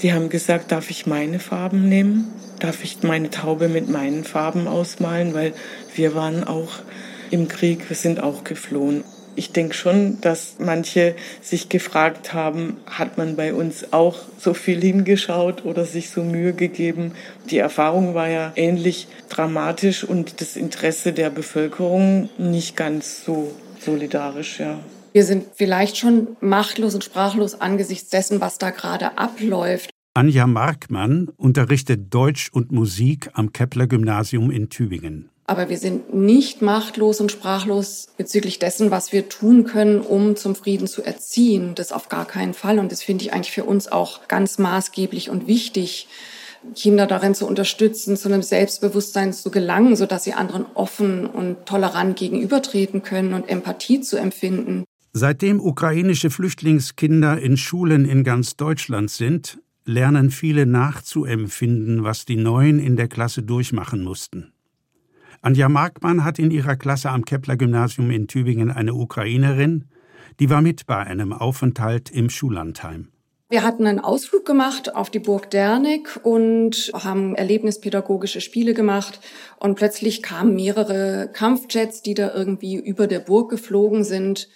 Die 0.02 0.12
haben 0.12 0.28
gesagt, 0.28 0.72
darf 0.72 0.90
ich 0.90 1.06
meine 1.06 1.38
Farben 1.38 1.88
nehmen? 1.88 2.26
Darf 2.58 2.84
ich 2.84 3.02
meine 3.02 3.30
Taube 3.30 3.68
mit 3.68 3.88
meinen 3.88 4.24
Farben 4.24 4.66
ausmalen? 4.66 5.32
Weil 5.32 5.54
wir 5.94 6.14
waren 6.14 6.44
auch 6.44 6.80
im 7.30 7.48
Krieg, 7.48 7.88
wir 7.88 7.96
sind 7.96 8.20
auch 8.20 8.44
geflohen 8.44 9.04
ich 9.36 9.52
denke 9.52 9.74
schon, 9.74 10.20
dass 10.20 10.56
manche 10.58 11.14
sich 11.42 11.68
gefragt 11.68 12.32
haben, 12.32 12.76
hat 12.86 13.18
man 13.18 13.36
bei 13.36 13.54
uns 13.54 13.92
auch 13.92 14.18
so 14.38 14.54
viel 14.54 14.80
hingeschaut 14.80 15.64
oder 15.64 15.84
sich 15.84 16.10
so 16.10 16.22
Mühe 16.22 16.52
gegeben. 16.52 17.12
Die 17.50 17.58
Erfahrung 17.58 18.14
war 18.14 18.28
ja 18.28 18.52
ähnlich 18.56 19.08
dramatisch 19.28 20.04
und 20.04 20.40
das 20.40 20.56
Interesse 20.56 21.12
der 21.12 21.30
Bevölkerung 21.30 22.28
nicht 22.38 22.76
ganz 22.76 23.24
so 23.24 23.52
solidarisch, 23.80 24.60
ja. 24.60 24.78
Wir 25.12 25.24
sind 25.24 25.46
vielleicht 25.54 25.96
schon 25.96 26.36
machtlos 26.40 26.94
und 26.94 27.04
sprachlos 27.04 27.60
angesichts 27.60 28.10
dessen, 28.10 28.40
was 28.40 28.58
da 28.58 28.70
gerade 28.70 29.16
abläuft. 29.16 29.90
Anja 30.14 30.46
Markmann 30.46 31.28
unterrichtet 31.36 32.12
Deutsch 32.12 32.48
und 32.52 32.72
Musik 32.72 33.30
am 33.32 33.52
Kepler 33.52 33.86
Gymnasium 33.86 34.50
in 34.50 34.70
Tübingen. 34.70 35.28
Aber 35.46 35.68
wir 35.68 35.76
sind 35.76 36.14
nicht 36.14 36.62
machtlos 36.62 37.20
und 37.20 37.30
sprachlos 37.30 38.08
bezüglich 38.16 38.58
dessen, 38.58 38.90
was 38.90 39.12
wir 39.12 39.28
tun 39.28 39.64
können, 39.64 40.00
um 40.00 40.36
zum 40.36 40.54
Frieden 40.54 40.86
zu 40.86 41.02
erziehen. 41.02 41.74
Das 41.74 41.92
auf 41.92 42.08
gar 42.08 42.26
keinen 42.26 42.54
Fall. 42.54 42.78
Und 42.78 42.90
das 42.90 43.02
finde 43.02 43.24
ich 43.24 43.32
eigentlich 43.32 43.52
für 43.52 43.64
uns 43.64 43.90
auch 43.90 44.26
ganz 44.26 44.58
maßgeblich 44.58 45.28
und 45.28 45.46
wichtig, 45.46 46.08
Kinder 46.74 47.06
darin 47.06 47.34
zu 47.34 47.46
unterstützen, 47.46 48.16
zu 48.16 48.28
einem 48.28 48.42
Selbstbewusstsein 48.42 49.34
zu 49.34 49.50
gelangen, 49.50 49.96
sodass 49.96 50.24
sie 50.24 50.32
anderen 50.32 50.64
offen 50.72 51.26
und 51.26 51.66
tolerant 51.66 52.16
gegenübertreten 52.16 53.02
können 53.02 53.34
und 53.34 53.48
Empathie 53.50 54.00
zu 54.00 54.16
empfinden. 54.16 54.84
Seitdem 55.12 55.60
ukrainische 55.60 56.30
Flüchtlingskinder 56.30 57.38
in 57.38 57.58
Schulen 57.58 58.06
in 58.06 58.24
ganz 58.24 58.56
Deutschland 58.56 59.10
sind, 59.10 59.58
lernen 59.84 60.30
viele 60.30 60.64
nachzuempfinden, 60.64 62.02
was 62.02 62.24
die 62.24 62.36
Neuen 62.36 62.78
in 62.78 62.96
der 62.96 63.08
Klasse 63.08 63.42
durchmachen 63.42 64.02
mussten. 64.02 64.53
Anja 65.44 65.68
Markmann 65.68 66.24
hat 66.24 66.38
in 66.38 66.50
ihrer 66.50 66.74
Klasse 66.74 67.10
am 67.10 67.26
Kepler 67.26 67.58
Gymnasium 67.58 68.10
in 68.10 68.28
Tübingen 68.28 68.70
eine 68.70 68.94
Ukrainerin, 68.94 69.84
Die 70.40 70.48
war 70.48 70.62
mit 70.62 70.86
bei 70.86 70.96
einem 70.96 71.34
Aufenthalt 71.34 72.10
im 72.10 72.30
Schullandheim. 72.30 73.08
Wir 73.50 73.62
hatten 73.62 73.86
einen 73.86 74.00
Ausflug 74.00 74.46
gemacht 74.46 74.96
auf 74.96 75.10
die 75.10 75.18
Burg 75.18 75.50
Dernig 75.50 76.18
und 76.24 76.90
haben 76.94 77.34
erlebnispädagogische 77.34 78.40
Spiele 78.40 78.72
gemacht. 78.72 79.20
Und 79.60 79.74
plötzlich 79.74 80.22
kamen 80.22 80.54
mehrere 80.54 81.30
Kampfjets, 81.30 82.00
die 82.00 82.14
da 82.14 82.34
irgendwie 82.34 82.76
über 82.76 83.06
der 83.06 83.20
Burg 83.20 83.50
geflogen 83.50 84.02
sind. 84.02 84.48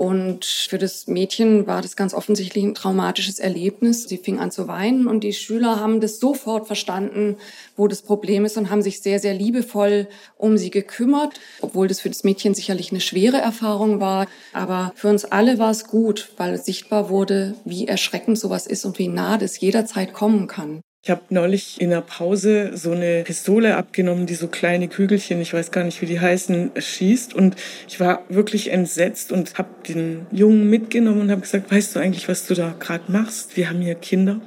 Und 0.00 0.46
für 0.46 0.78
das 0.78 1.08
Mädchen 1.08 1.66
war 1.66 1.82
das 1.82 1.94
ganz 1.94 2.14
offensichtlich 2.14 2.64
ein 2.64 2.74
traumatisches 2.74 3.38
Erlebnis. 3.38 4.04
Sie 4.04 4.16
fing 4.16 4.38
an 4.38 4.50
zu 4.50 4.66
weinen 4.66 5.06
und 5.06 5.24
die 5.24 5.34
Schüler 5.34 5.78
haben 5.78 6.00
das 6.00 6.18
sofort 6.18 6.66
verstanden, 6.66 7.36
wo 7.76 7.86
das 7.86 8.00
Problem 8.00 8.46
ist 8.46 8.56
und 8.56 8.70
haben 8.70 8.80
sich 8.80 9.02
sehr, 9.02 9.18
sehr 9.18 9.34
liebevoll 9.34 10.08
um 10.38 10.56
sie 10.56 10.70
gekümmert, 10.70 11.38
obwohl 11.60 11.86
das 11.86 12.00
für 12.00 12.08
das 12.08 12.24
Mädchen 12.24 12.54
sicherlich 12.54 12.92
eine 12.92 13.02
schwere 13.02 13.42
Erfahrung 13.42 14.00
war. 14.00 14.26
Aber 14.54 14.92
für 14.94 15.08
uns 15.08 15.26
alle 15.26 15.58
war 15.58 15.70
es 15.70 15.86
gut, 15.86 16.32
weil 16.38 16.56
sichtbar 16.56 17.10
wurde, 17.10 17.54
wie 17.66 17.86
erschreckend 17.86 18.38
sowas 18.38 18.66
ist 18.66 18.86
und 18.86 18.98
wie 18.98 19.08
nah 19.08 19.36
das 19.36 19.60
jederzeit 19.60 20.14
kommen 20.14 20.46
kann. 20.46 20.80
Ich 21.02 21.08
habe 21.08 21.22
neulich 21.30 21.80
in 21.80 21.88
der 21.88 22.02
Pause 22.02 22.72
so 22.76 22.92
eine 22.92 23.22
Pistole 23.24 23.78
abgenommen, 23.78 24.26
die 24.26 24.34
so 24.34 24.48
kleine 24.48 24.86
Kügelchen, 24.86 25.40
ich 25.40 25.54
weiß 25.54 25.70
gar 25.70 25.82
nicht, 25.82 26.02
wie 26.02 26.06
die 26.06 26.20
heißen, 26.20 26.72
schießt. 26.76 27.32
Und 27.32 27.56
ich 27.88 28.00
war 28.00 28.22
wirklich 28.28 28.70
entsetzt 28.70 29.32
und 29.32 29.56
habe 29.56 29.70
den 29.88 30.26
Jungen 30.30 30.68
mitgenommen 30.68 31.22
und 31.22 31.30
habe 31.30 31.40
gesagt, 31.40 31.72
weißt 31.72 31.96
du 31.96 32.00
eigentlich, 32.00 32.28
was 32.28 32.46
du 32.46 32.52
da 32.52 32.74
gerade 32.78 33.10
machst? 33.10 33.56
Wir 33.56 33.70
haben 33.70 33.80
hier 33.80 33.94
Kinder, 33.94 34.42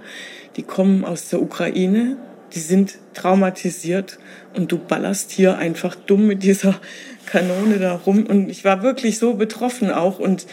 die 0.56 0.62
kommen 0.62 1.06
aus 1.06 1.30
der 1.30 1.42
Ukraine, 1.42 2.18
die 2.54 2.60
sind 2.60 3.00
traumatisiert 3.16 4.20
und 4.54 4.72
du 4.72 4.78
ballerst 4.78 5.32
hier 5.32 5.58
einfach 5.58 5.96
dumm 5.96 6.28
mit 6.28 6.44
dieser 6.44 6.80
Kanone 7.26 7.80
da 7.80 7.96
rum. 7.96 8.28
Und 8.28 8.52
ich 8.52 8.64
war 8.64 8.84
wirklich 8.84 9.18
so 9.18 9.34
betroffen 9.34 9.90
auch 9.90 10.20
und 10.20 10.46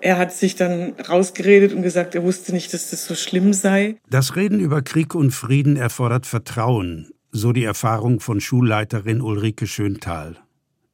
er 0.00 0.18
hat 0.18 0.32
sich 0.32 0.56
dann 0.56 0.94
rausgeredet 1.08 1.72
und 1.72 1.82
gesagt, 1.82 2.14
er 2.14 2.22
wusste 2.22 2.52
nicht, 2.52 2.72
dass 2.72 2.90
das 2.90 3.06
so 3.06 3.14
schlimm 3.14 3.52
sei. 3.52 3.96
Das 4.08 4.36
Reden 4.36 4.60
über 4.60 4.82
Krieg 4.82 5.14
und 5.14 5.30
Frieden 5.30 5.76
erfordert 5.76 6.26
Vertrauen, 6.26 7.10
so 7.30 7.52
die 7.52 7.64
Erfahrung 7.64 8.20
von 8.20 8.40
Schulleiterin 8.40 9.20
Ulrike 9.20 9.66
Schöntal. 9.66 10.36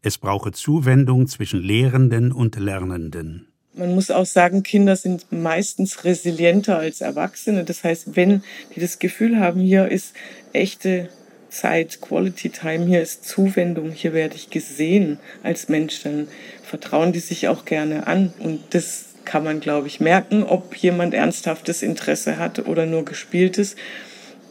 Es 0.03 0.19
brauche 0.19 0.53
Zuwendung 0.53 1.27
zwischen 1.27 1.61
Lehrenden 1.61 2.33
und 2.33 2.57
Lernenden. 2.57 3.49
Man 3.75 3.95
muss 3.95 4.11
auch 4.11 4.25
sagen, 4.25 4.63
Kinder 4.63 4.97
sind 4.97 5.31
meistens 5.31 6.05
resilienter 6.05 6.79
als 6.79 7.03
Erwachsene. 7.03 7.65
Das 7.65 7.85
heißt, 7.85 8.17
wenn 8.17 8.43
die 8.75 8.81
das 8.81 8.99
Gefühl 8.99 9.39
haben, 9.39 9.61
hier 9.61 9.89
ist 9.89 10.15
echte 10.53 11.11
Zeit, 11.49 12.01
Quality 12.01 12.51
Time, 12.51 12.87
hier 12.87 13.03
ist 13.03 13.25
Zuwendung, 13.25 13.91
hier 13.91 14.13
werde 14.13 14.37
ich 14.37 14.51
gesehen 14.51 15.19
als 15.43 15.69
Mensch, 15.69 16.03
dann 16.03 16.29
vertrauen 16.63 17.13
die 17.13 17.21
sich 17.21 17.49
auch 17.49 17.65
gerne 17.65 18.07
an. 18.07 18.33
Und 18.39 18.61
das 18.71 19.07
kann 19.25 19.45
man, 19.45 19.61
glaube 19.61 19.89
ich, 19.89 20.01
merken, 20.01 20.43
ob 20.43 20.77
jemand 20.77 21.15
ernsthaftes 21.15 21.83
Interesse 21.83 22.39
hat 22.39 22.67
oder 22.67 22.87
nur 22.87 23.05
gespieltes. 23.05 23.77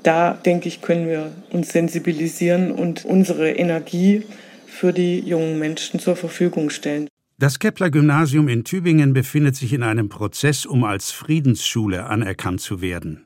Da, 0.04 0.34
denke 0.34 0.68
ich, 0.68 0.82
können 0.82 1.08
wir 1.08 1.32
uns 1.52 1.70
sensibilisieren 1.72 2.72
und 2.72 3.06
unsere 3.06 3.52
Energie 3.52 4.24
für 4.68 4.94
die 4.94 5.20
jungen 5.20 5.58
Menschen 5.58 6.00
zur 6.00 6.16
Verfügung 6.16 6.70
stellen. 6.70 7.08
Das 7.38 7.60
Kepler-Gymnasium 7.60 8.48
in 8.48 8.64
Tübingen 8.64 9.14
befindet 9.14 9.56
sich 9.56 9.74
in 9.74 9.84
einem 9.84 10.08
Prozess, 10.08 10.66
um 10.66 10.84
als 10.84 11.12
Friedensschule 11.12 12.06
anerkannt 12.06 12.62
zu 12.62 12.82
werden. 12.82 13.26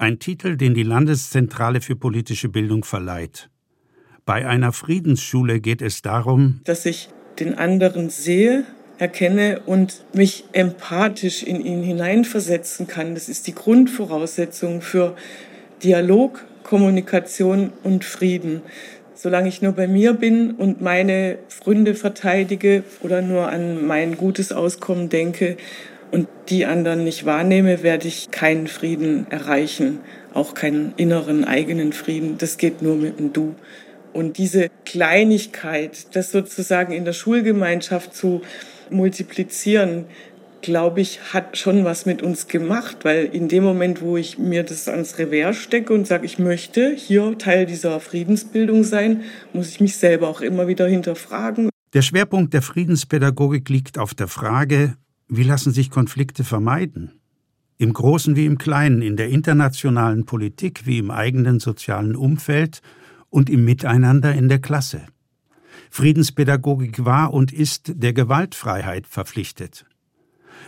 Ein 0.00 0.20
Titel, 0.20 0.56
den 0.56 0.74
die 0.74 0.84
Landeszentrale 0.84 1.80
für 1.80 1.96
politische 1.96 2.48
Bildung 2.48 2.84
verleiht. 2.84 3.50
Bei 4.24 4.46
einer 4.46 4.72
Friedensschule 4.72 5.58
geht 5.58 5.82
es 5.82 6.02
darum, 6.02 6.60
dass 6.62 6.86
ich 6.86 7.08
den 7.40 7.58
anderen 7.58 8.08
sehe, 8.08 8.62
erkenne 8.98 9.60
und 9.66 10.04
mich 10.14 10.44
empathisch 10.52 11.42
in 11.42 11.60
ihn 11.60 11.82
hineinversetzen 11.82 12.86
kann. 12.86 13.14
Das 13.14 13.28
ist 13.28 13.48
die 13.48 13.56
Grundvoraussetzung 13.56 14.82
für 14.82 15.16
Dialog, 15.82 16.44
Kommunikation 16.62 17.72
und 17.82 18.04
Frieden. 18.04 18.62
Solange 19.16 19.48
ich 19.48 19.62
nur 19.62 19.72
bei 19.72 19.88
mir 19.88 20.12
bin 20.12 20.52
und 20.52 20.80
meine 20.80 21.38
Freunde 21.48 21.96
verteidige 21.96 22.84
oder 23.00 23.20
nur 23.20 23.48
an 23.48 23.84
mein 23.84 24.16
gutes 24.16 24.52
Auskommen 24.52 25.08
denke 25.08 25.56
und 26.10 26.28
die 26.48 26.64
anderen 26.64 27.04
nicht 27.04 27.24
wahrnehme, 27.26 27.82
werde 27.82 28.08
ich 28.08 28.30
keinen 28.30 28.66
Frieden 28.66 29.26
erreichen, 29.30 30.00
auch 30.34 30.54
keinen 30.54 30.94
inneren 30.96 31.44
eigenen 31.44 31.92
Frieden. 31.92 32.38
Das 32.38 32.56
geht 32.56 32.82
nur 32.82 32.96
mit 32.96 33.18
dem 33.18 33.32
Du. 33.32 33.54
Und 34.12 34.38
diese 34.38 34.68
Kleinigkeit, 34.84 36.14
das 36.16 36.32
sozusagen 36.32 36.92
in 36.92 37.04
der 37.04 37.12
Schulgemeinschaft 37.12 38.14
zu 38.14 38.42
multiplizieren, 38.90 40.06
glaube 40.62 41.00
ich, 41.00 41.32
hat 41.32 41.56
schon 41.56 41.84
was 41.84 42.06
mit 42.06 42.22
uns 42.22 42.48
gemacht, 42.48 42.98
weil 43.02 43.26
in 43.26 43.48
dem 43.48 43.62
Moment, 43.64 44.02
wo 44.02 44.16
ich 44.16 44.38
mir 44.38 44.64
das 44.64 44.88
ans 44.88 45.18
Revers 45.18 45.56
stecke 45.56 45.92
und 45.92 46.06
sage, 46.06 46.26
ich 46.26 46.38
möchte 46.38 46.94
hier 46.94 47.36
Teil 47.38 47.66
dieser 47.66 48.00
Friedensbildung 48.00 48.82
sein, 48.82 49.22
muss 49.52 49.68
ich 49.68 49.80
mich 49.80 49.96
selber 49.96 50.28
auch 50.28 50.40
immer 50.40 50.66
wieder 50.66 50.86
hinterfragen. 50.86 51.70
Der 51.94 52.02
Schwerpunkt 52.02 52.52
der 52.54 52.62
Friedenspädagogik 52.62 53.68
liegt 53.68 53.98
auf 53.98 54.14
der 54.14 54.28
Frage, 54.28 54.96
wie 55.28 55.42
lassen 55.42 55.72
sich 55.72 55.90
Konflikte 55.90 56.42
vermeiden? 56.42 57.20
Im 57.76 57.92
Großen 57.92 58.34
wie 58.34 58.46
im 58.46 58.58
Kleinen, 58.58 59.02
in 59.02 59.16
der 59.16 59.28
internationalen 59.28 60.24
Politik 60.24 60.86
wie 60.86 60.98
im 60.98 61.10
eigenen 61.10 61.60
sozialen 61.60 62.16
Umfeld 62.16 62.80
und 63.30 63.50
im 63.50 63.64
Miteinander 63.64 64.34
in 64.34 64.48
der 64.48 64.58
Klasse. 64.58 65.02
Friedenspädagogik 65.90 67.04
war 67.04 67.32
und 67.32 67.52
ist 67.52 67.92
der 67.94 68.12
Gewaltfreiheit 68.12 69.06
verpflichtet. 69.06 69.86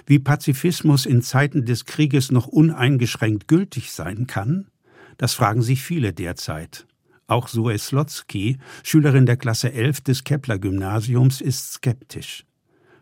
Wie 0.06 0.18
Pazifismus 0.18 1.04
in 1.04 1.22
Zeiten 1.22 1.64
des 1.64 1.84
Krieges 1.84 2.30
noch 2.30 2.46
uneingeschränkt 2.46 3.48
gültig 3.48 3.92
sein 3.92 4.26
kann, 4.26 4.68
das 5.16 5.34
fragen 5.34 5.62
sich 5.62 5.82
viele 5.82 6.12
derzeit. 6.12 6.86
Auch 7.26 7.48
Zoe 7.48 7.78
Slotsky, 7.78 8.58
Schülerin 8.82 9.26
der 9.26 9.36
Klasse 9.36 9.72
11 9.72 10.00
des 10.02 10.24
Kepler-Gymnasiums, 10.24 11.40
ist 11.40 11.72
skeptisch. 11.74 12.44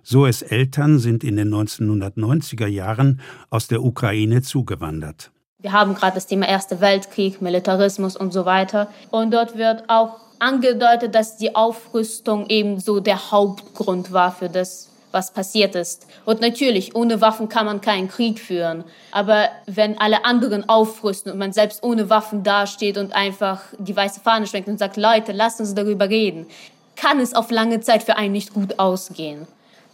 Zoes 0.02 0.42
Eltern 0.42 0.98
sind 0.98 1.24
in 1.24 1.36
den 1.36 1.52
1990er 1.52 2.66
Jahren 2.66 3.20
aus 3.50 3.68
der 3.68 3.82
Ukraine 3.82 4.42
zugewandert. 4.42 5.30
Wir 5.60 5.72
haben 5.72 5.94
gerade 5.94 6.14
das 6.14 6.26
Thema 6.26 6.46
Erster 6.46 6.80
Weltkrieg, 6.80 7.42
Militarismus 7.42 8.16
und 8.16 8.32
so 8.32 8.44
weiter. 8.44 8.88
Und 9.10 9.32
dort 9.32 9.58
wird 9.58 9.84
auch 9.88 10.20
angedeutet, 10.38 11.14
dass 11.14 11.36
die 11.36 11.56
Aufrüstung 11.56 12.46
eben 12.48 12.78
so 12.78 13.00
der 13.00 13.32
Hauptgrund 13.32 14.12
war 14.12 14.30
für 14.30 14.48
das, 14.48 14.88
was 15.10 15.32
passiert 15.32 15.74
ist. 15.74 16.06
Und 16.24 16.40
natürlich, 16.40 16.94
ohne 16.94 17.20
Waffen 17.20 17.48
kann 17.48 17.66
man 17.66 17.80
keinen 17.80 18.08
Krieg 18.08 18.38
führen. 18.38 18.84
Aber 19.10 19.48
wenn 19.66 19.98
alle 19.98 20.24
anderen 20.24 20.68
aufrüsten 20.68 21.32
und 21.32 21.38
man 21.38 21.52
selbst 21.52 21.82
ohne 21.82 22.08
Waffen 22.08 22.44
dasteht 22.44 22.96
und 22.96 23.12
einfach 23.14 23.62
die 23.78 23.96
weiße 23.96 24.20
Fahne 24.20 24.46
schwenkt 24.46 24.68
und 24.68 24.78
sagt, 24.78 24.96
Leute, 24.96 25.32
lasst 25.32 25.60
uns 25.60 25.74
darüber 25.74 26.08
reden, 26.08 26.46
kann 26.94 27.20
es 27.20 27.34
auf 27.34 27.50
lange 27.50 27.80
Zeit 27.80 28.02
für 28.02 28.16
einen 28.16 28.32
nicht 28.32 28.54
gut 28.54 28.78
ausgehen. 28.78 29.46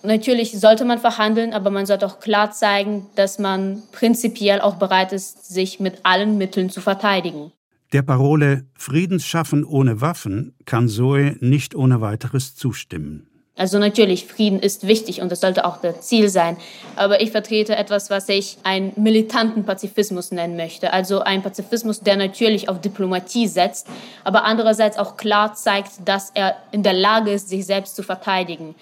Natürlich 0.04 0.52
sollte 0.58 0.84
man 0.84 0.98
verhandeln, 0.98 1.54
aber 1.54 1.70
man 1.70 1.86
sollte 1.86 2.06
auch 2.06 2.20
klar 2.20 2.50
zeigen, 2.50 3.06
dass 3.14 3.38
man 3.38 3.82
prinzipiell 3.90 4.60
auch 4.60 4.74
bereit 4.74 5.12
ist, 5.12 5.52
sich 5.52 5.80
mit 5.80 6.00
allen 6.02 6.36
Mitteln 6.36 6.68
zu 6.68 6.82
verteidigen. 6.82 7.52
Der 7.94 8.02
Parole 8.02 8.66
Friedensschaffen 8.76 9.64
ohne 9.64 10.02
Waffen 10.02 10.54
kann 10.66 10.88
Zoe 10.88 11.36
nicht 11.40 11.74
ohne 11.74 12.02
weiteres 12.02 12.54
zustimmen. 12.54 13.28
Also 13.56 13.78
natürlich, 13.78 14.26
Frieden 14.26 14.58
ist 14.58 14.86
wichtig 14.86 15.22
und 15.22 15.30
das 15.30 15.40
sollte 15.40 15.64
auch 15.64 15.76
das 15.76 16.00
Ziel 16.00 16.28
sein. 16.28 16.56
Aber 16.96 17.20
ich 17.20 17.30
vertrete 17.30 17.76
etwas, 17.76 18.10
was 18.10 18.28
ich 18.28 18.58
einen 18.64 18.92
militanten 18.96 19.64
Pazifismus 19.64 20.32
nennen 20.32 20.56
möchte. 20.56 20.92
Also 20.92 21.20
ein 21.20 21.42
Pazifismus, 21.42 22.00
der 22.00 22.16
natürlich 22.16 22.68
auf 22.68 22.80
Diplomatie 22.80 23.46
setzt, 23.46 23.86
aber 24.24 24.44
andererseits 24.44 24.98
auch 24.98 25.16
klar 25.16 25.54
zeigt, 25.54 25.92
dass 26.04 26.30
er 26.34 26.56
in 26.72 26.82
der 26.82 26.94
Lage 26.94 27.30
ist, 27.30 27.48
sich 27.48 27.64
selbst 27.64 27.94
zu 27.94 28.02
verteidigen. 28.02 28.74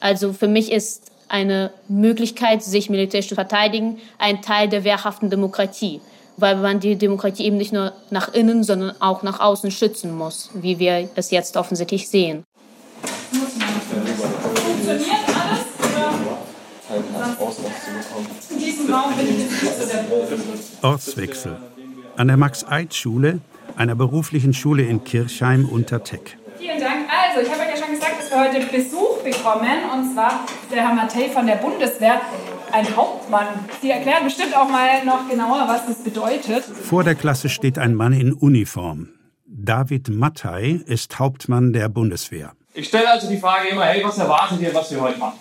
Also 0.00 0.32
für 0.32 0.48
mich 0.48 0.70
ist 0.72 1.10
eine 1.28 1.70
Möglichkeit, 1.88 2.62
sich 2.62 2.90
militärisch 2.90 3.28
zu 3.28 3.34
verteidigen, 3.34 3.98
ein 4.18 4.42
Teil 4.42 4.68
der 4.68 4.84
wehrhaften 4.84 5.30
Demokratie, 5.30 6.00
weil 6.36 6.56
man 6.56 6.80
die 6.80 6.96
Demokratie 6.96 7.44
eben 7.44 7.56
nicht 7.56 7.72
nur 7.72 7.92
nach 8.10 8.32
innen, 8.32 8.62
sondern 8.62 8.94
auch 9.00 9.22
nach 9.22 9.40
außen 9.40 9.70
schützen 9.70 10.16
muss, 10.16 10.50
wie 10.54 10.78
wir 10.78 11.08
es 11.16 11.30
jetzt 11.30 11.56
offensichtlich 11.56 12.08
sehen. 12.08 12.44
Funktioniert 13.30 15.10
alles? 15.28 15.66
In 18.50 18.58
diesem 18.58 18.94
Raum 18.94 19.16
bin 19.16 19.28
ich 19.28 19.38
jetzt 19.40 19.62
nicht 19.62 19.76
so 19.76 19.86
der 19.86 20.02
Profi. 20.04 20.34
Ortswechsel. 20.82 21.56
An 22.16 22.28
der 22.28 22.36
Max-Eid-Schule, 22.36 23.40
einer 23.76 23.94
beruflichen 23.94 24.54
Schule 24.54 24.84
in 24.84 25.02
Kirchheim 25.04 25.68
unter 25.68 26.04
Teck. 26.04 26.38
Vielen 26.58 26.80
Dank. 26.80 27.06
Also, 27.10 27.42
ich 27.42 27.50
habe 27.52 27.62
euch 27.62 27.70
ja 27.70 27.84
schon 27.84 27.94
gesagt, 27.94 28.20
dass 28.20 28.25
wir 28.25 28.25
heute 28.38 28.64
Besuch 28.66 29.22
bekommen. 29.22 29.78
Und 29.92 30.12
zwar 30.12 30.46
der 30.70 30.86
Herr 30.86 30.94
Mattei 30.94 31.28
von 31.28 31.46
der 31.46 31.56
Bundeswehr, 31.56 32.20
ein 32.72 32.96
Hauptmann. 32.96 33.46
Sie 33.80 33.90
erklären 33.90 34.24
bestimmt 34.24 34.56
auch 34.56 34.68
mal 34.68 35.04
noch 35.04 35.28
genauer, 35.28 35.66
was 35.68 35.86
das 35.86 36.02
bedeutet. 36.04 36.64
Vor 36.64 37.04
der 37.04 37.14
Klasse 37.14 37.48
steht 37.48 37.78
ein 37.78 37.94
Mann 37.94 38.12
in 38.12 38.32
Uniform. 38.32 39.08
David 39.46 40.08
Mattei 40.08 40.80
ist 40.86 41.18
Hauptmann 41.18 41.72
der 41.72 41.88
Bundeswehr. 41.88 42.52
Ich 42.74 42.88
stelle 42.88 43.10
also 43.10 43.28
die 43.28 43.38
Frage 43.38 43.68
immer, 43.68 43.84
hey, 43.84 44.04
was 44.04 44.18
erwartet 44.18 44.60
ihr, 44.60 44.74
was 44.74 44.90
wir 44.90 45.00
heute 45.00 45.18
machen? 45.18 45.38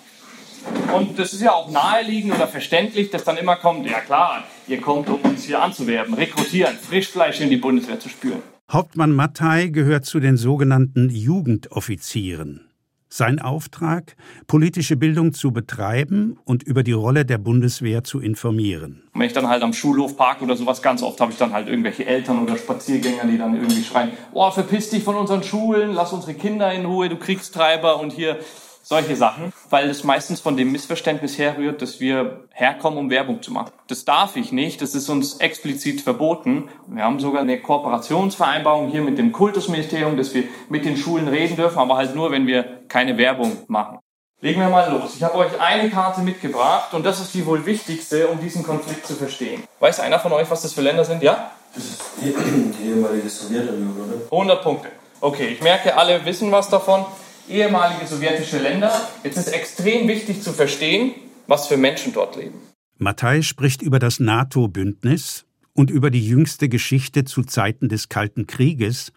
Und 0.94 1.20
das 1.20 1.34
ist 1.34 1.42
ja 1.42 1.52
auch 1.52 1.70
naheliegend 1.70 2.34
oder 2.34 2.48
verständlich, 2.48 3.10
dass 3.12 3.24
dann 3.24 3.38
immer 3.38 3.56
kommt, 3.56 3.86
ja 3.90 4.00
klar, 4.00 4.44
ihr 4.68 4.82
kommt, 4.82 5.10
um 5.10 5.20
uns 5.22 5.44
hier 5.44 5.62
anzuwerben, 5.62 6.14
rekrutieren, 6.14 6.76
Frischfleisch 6.76 7.42
in 7.42 7.50
die 7.50 7.58
Bundeswehr 7.58 8.00
zu 8.00 8.10
spüren. 8.10 8.42
Hauptmann 8.72 9.12
Mattei 9.12 9.68
gehört 9.68 10.06
zu 10.06 10.20
den 10.20 10.38
sogenannten 10.38 11.10
Jugendoffizieren. 11.10 12.62
Sein 13.08 13.40
Auftrag, 13.40 14.16
politische 14.48 14.98
Bildung 14.98 15.34
zu 15.34 15.52
betreiben 15.52 16.38
und 16.44 16.64
über 16.64 16.84
die 16.84 16.92
Rolle 16.92 17.26
der 17.26 17.38
Bundeswehr 17.38 18.04
zu 18.04 18.20
informieren. 18.20 19.04
Und 19.14 19.22
wenn 19.22 19.28
ich 19.28 19.34
dann 19.34 19.48
halt 19.48 19.64
am 19.64 19.74
Schulhof 19.74 20.18
parke 20.18 20.44
oder 20.44 20.58
sowas, 20.58 20.82
ganz 20.82 21.02
oft 21.02 21.22
habe 21.22 21.32
ich 21.32 21.38
dann 21.38 21.54
halt 21.54 21.68
irgendwelche 21.68 22.06
Eltern 22.06 22.42
oder 22.44 22.58
Spaziergänger, 22.58 23.26
die 23.26 23.38
dann 23.38 23.56
irgendwie 23.56 23.84
schreien, 23.84 24.12
oh, 24.34 24.50
verpiss 24.52 24.90
dich 24.90 25.04
von 25.04 25.16
unseren 25.16 25.44
Schulen, 25.44 25.94
lass 25.94 26.14
unsere 26.14 26.34
Kinder 26.34 26.74
in 26.74 26.86
Ruhe, 26.86 27.08
du 27.08 27.18
Kriegstreiber 27.18 28.00
und 28.00 28.12
hier 28.12 28.40
solche 28.86 29.16
Sachen, 29.16 29.52
weil 29.72 29.90
es 29.90 30.04
meistens 30.04 30.40
von 30.40 30.56
dem 30.56 30.72
Missverständnis 30.72 31.40
herrührt, 31.40 31.82
dass 31.82 32.00
wir 32.00 32.46
herkommen, 32.52 33.00
um 33.00 33.10
Werbung 33.10 33.42
zu 33.42 33.52
machen. 33.52 33.72
Das 33.88 34.06
darf 34.06 34.36
ich 34.36 34.52
nicht, 34.52 34.80
das 34.82 34.94
ist 34.94 35.10
uns 35.10 35.38
explizit 35.38 36.02
verboten. 36.02 36.70
Wir 36.88 37.04
haben 37.04 37.20
sogar 37.20 37.42
eine 37.42 37.60
Kooperationsvereinbarung 37.60 38.90
hier 38.90 39.02
mit 39.02 39.18
dem 39.18 39.32
Kultusministerium, 39.32 40.18
dass 40.18 40.36
wir 40.36 40.44
mit 40.70 40.86
den 40.86 40.98
Schulen 40.98 41.28
reden 41.28 41.56
dürfen, 41.56 41.80
aber 41.80 41.98
halt 41.98 42.14
nur, 42.14 42.30
wenn 42.30 42.46
wir 42.46 42.82
keine 42.88 43.18
Werbung 43.18 43.58
machen. 43.68 43.98
Legen 44.42 44.62
wir 44.62 44.70
mal 44.70 44.92
los. 44.92 45.16
Ich 45.16 45.24
habe 45.24 45.36
euch 45.40 45.60
eine 45.60 45.90
Karte 45.90 46.22
mitgebracht 46.22 46.94
und 46.94 47.04
das 47.04 47.20
ist 47.20 47.34
die 47.34 47.44
wohl 47.48 47.66
wichtigste, 47.66 48.28
um 48.28 48.40
diesen 48.40 48.62
Konflikt 48.62 49.08
zu 49.08 49.16
verstehen. 49.16 49.64
Weiß 49.80 50.00
einer 50.00 50.20
von 50.20 50.32
euch, 50.34 50.52
was 50.52 50.62
das 50.62 50.74
für 50.74 50.82
Länder 50.82 51.06
sind? 51.06 51.24
Ja? 51.24 51.50
Das 51.74 51.84
ist 51.84 52.02
die, 52.22 52.32
die 52.32 52.90
ehemalige 52.90 53.28
Sowjetunion, 53.28 53.98
oder? 53.98 54.26
100 54.26 54.62
Punkte. 54.62 54.90
Okay, 55.22 55.48
ich 55.48 55.62
merke, 55.62 55.98
alle 55.98 56.24
wissen 56.26 56.52
was 56.52 56.70
davon 56.70 57.06
ehemalige 57.50 58.08
sowjetische 58.08 58.60
Länder. 58.60 58.92
Jetzt 59.24 59.38
ist 59.38 59.48
extrem 59.48 60.08
wichtig 60.08 60.42
zu 60.42 60.52
verstehen, 60.52 61.14
was 61.48 61.68
für 61.68 61.78
Menschen 61.78 62.14
dort 62.14 62.36
leben. 62.36 62.62
Mattei 62.98 63.42
spricht 63.42 63.82
über 63.82 64.00
das 64.00 64.20
NATO-Bündnis 64.20 65.46
und 65.74 65.92
über 65.92 66.10
die 66.10 66.26
jüngste 66.26 66.70
Geschichte 66.70 67.26
zu 67.26 67.44
Zeiten 67.44 67.90
des 67.90 68.10
Kalten 68.10 68.48
Krieges, 68.48 69.12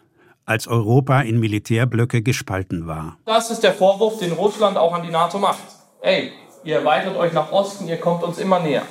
als 0.45 0.67
Europa 0.67 1.21
in 1.21 1.39
Militärblöcke 1.39 2.23
gespalten 2.23 2.87
war. 2.87 3.17
Das 3.25 3.51
ist 3.51 3.63
der 3.63 3.73
Vorwurf, 3.73 4.17
den 4.19 4.31
Russland 4.31 4.77
auch 4.77 4.93
an 4.93 5.03
die 5.03 5.11
NATO 5.11 5.37
macht. 5.37 5.59
Ey, 6.01 6.31
ihr 6.63 6.77
erweitert 6.77 7.15
euch 7.15 7.33
nach 7.33 7.51
Osten, 7.51 7.87
ihr 7.87 7.97
kommt 7.97 8.23
uns 8.23 8.39
immer 8.39 8.59
näher. 8.59 8.83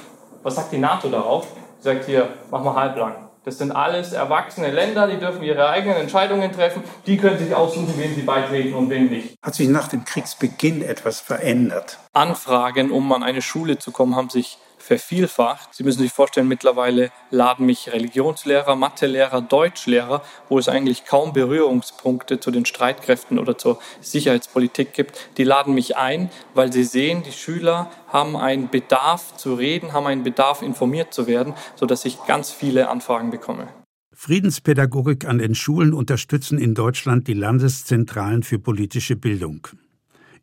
Was 0.43 0.55
sagt 0.55 0.73
die 0.73 0.79
NATO 0.79 1.09
darauf? 1.09 1.49
Sie 1.79 1.85
sagt 1.85 2.07
hier, 2.07 2.29
mach 2.51 2.63
mal 2.63 2.75
halblang. 2.75 3.28
Das 3.49 3.57
sind 3.57 3.73
alles 3.73 4.13
erwachsene 4.13 4.71
Länder, 4.71 5.09
die 5.09 5.17
dürfen 5.17 5.43
ihre 5.43 5.71
eigenen 5.71 5.97
Entscheidungen 5.97 6.53
treffen. 6.53 6.83
Die 7.07 7.17
können 7.17 7.39
sich 7.39 7.55
aussuchen, 7.55 7.95
wem 7.97 8.15
sie 8.15 8.21
beitreten 8.21 8.75
und 8.75 8.91
wem 8.91 9.07
nicht. 9.07 9.39
Hat 9.43 9.55
sich 9.55 9.71
nach 9.71 9.89
dem 9.89 10.05
Kriegsbeginn 10.05 10.83
etwas 10.83 11.21
verändert? 11.21 11.97
Anfragen, 12.13 12.91
um 12.91 13.11
an 13.11 13.23
eine 13.23 13.41
Schule 13.41 13.79
zu 13.79 13.91
kommen, 13.91 14.17
haben 14.17 14.29
sich 14.29 14.59
vervielfacht. 14.89 15.75
Sie 15.75 15.85
müssen 15.85 16.01
sich 16.01 16.13
vorstellen, 16.13 16.49
mittlerweile 16.49 17.11
laden 17.31 17.67
mich 17.67 17.93
Religionslehrer, 17.93 18.75
Mathelehrer, 18.75 19.43
Deutschlehrer, 19.43 20.23
wo 20.49 20.59
es 20.59 20.69
eigentlich 20.69 21.05
kaum 21.05 21.35
Berührungspunkte 21.35 22.41
zu 22.41 22.51
den 22.51 22.65
Streitkräften 22.65 23.39
oder 23.39 23.59
zur 23.59 23.79
Sicherheitspolitik 24.01 24.95
gibt, 24.95 25.29
die 25.37 25.45
laden 25.45 25.75
mich 25.75 25.99
ein, 25.99 26.31
weil 26.55 26.73
sie 26.73 26.85
sehen, 26.85 27.23
die 27.23 27.33
Schüler 27.33 27.91
haben 28.09 28.35
einen 28.35 28.71
Bedarf 28.71 29.37
zu 29.37 29.55
reden, 29.55 29.93
haben 29.93 30.07
einen 30.07 30.23
Bedarf 30.23 30.63
informiert 30.63 31.13
zu 31.13 31.27
werden, 31.27 31.53
sodass 31.77 32.07
ich 32.07 32.25
ganz 32.27 32.51
viele 32.51 32.89
Anfragen 32.89 33.31
bekomme. 33.31 33.69
Friedenspädagogik 34.15 35.27
an 35.27 35.39
den 35.39 35.55
Schulen 35.55 35.93
unterstützen 35.93 36.59
in 36.59 36.75
Deutschland 36.75 37.29
die 37.29 37.35
Landeszentralen 37.35 38.43
für 38.43 38.59
politische 38.59 39.17
Bildung. 39.17 39.69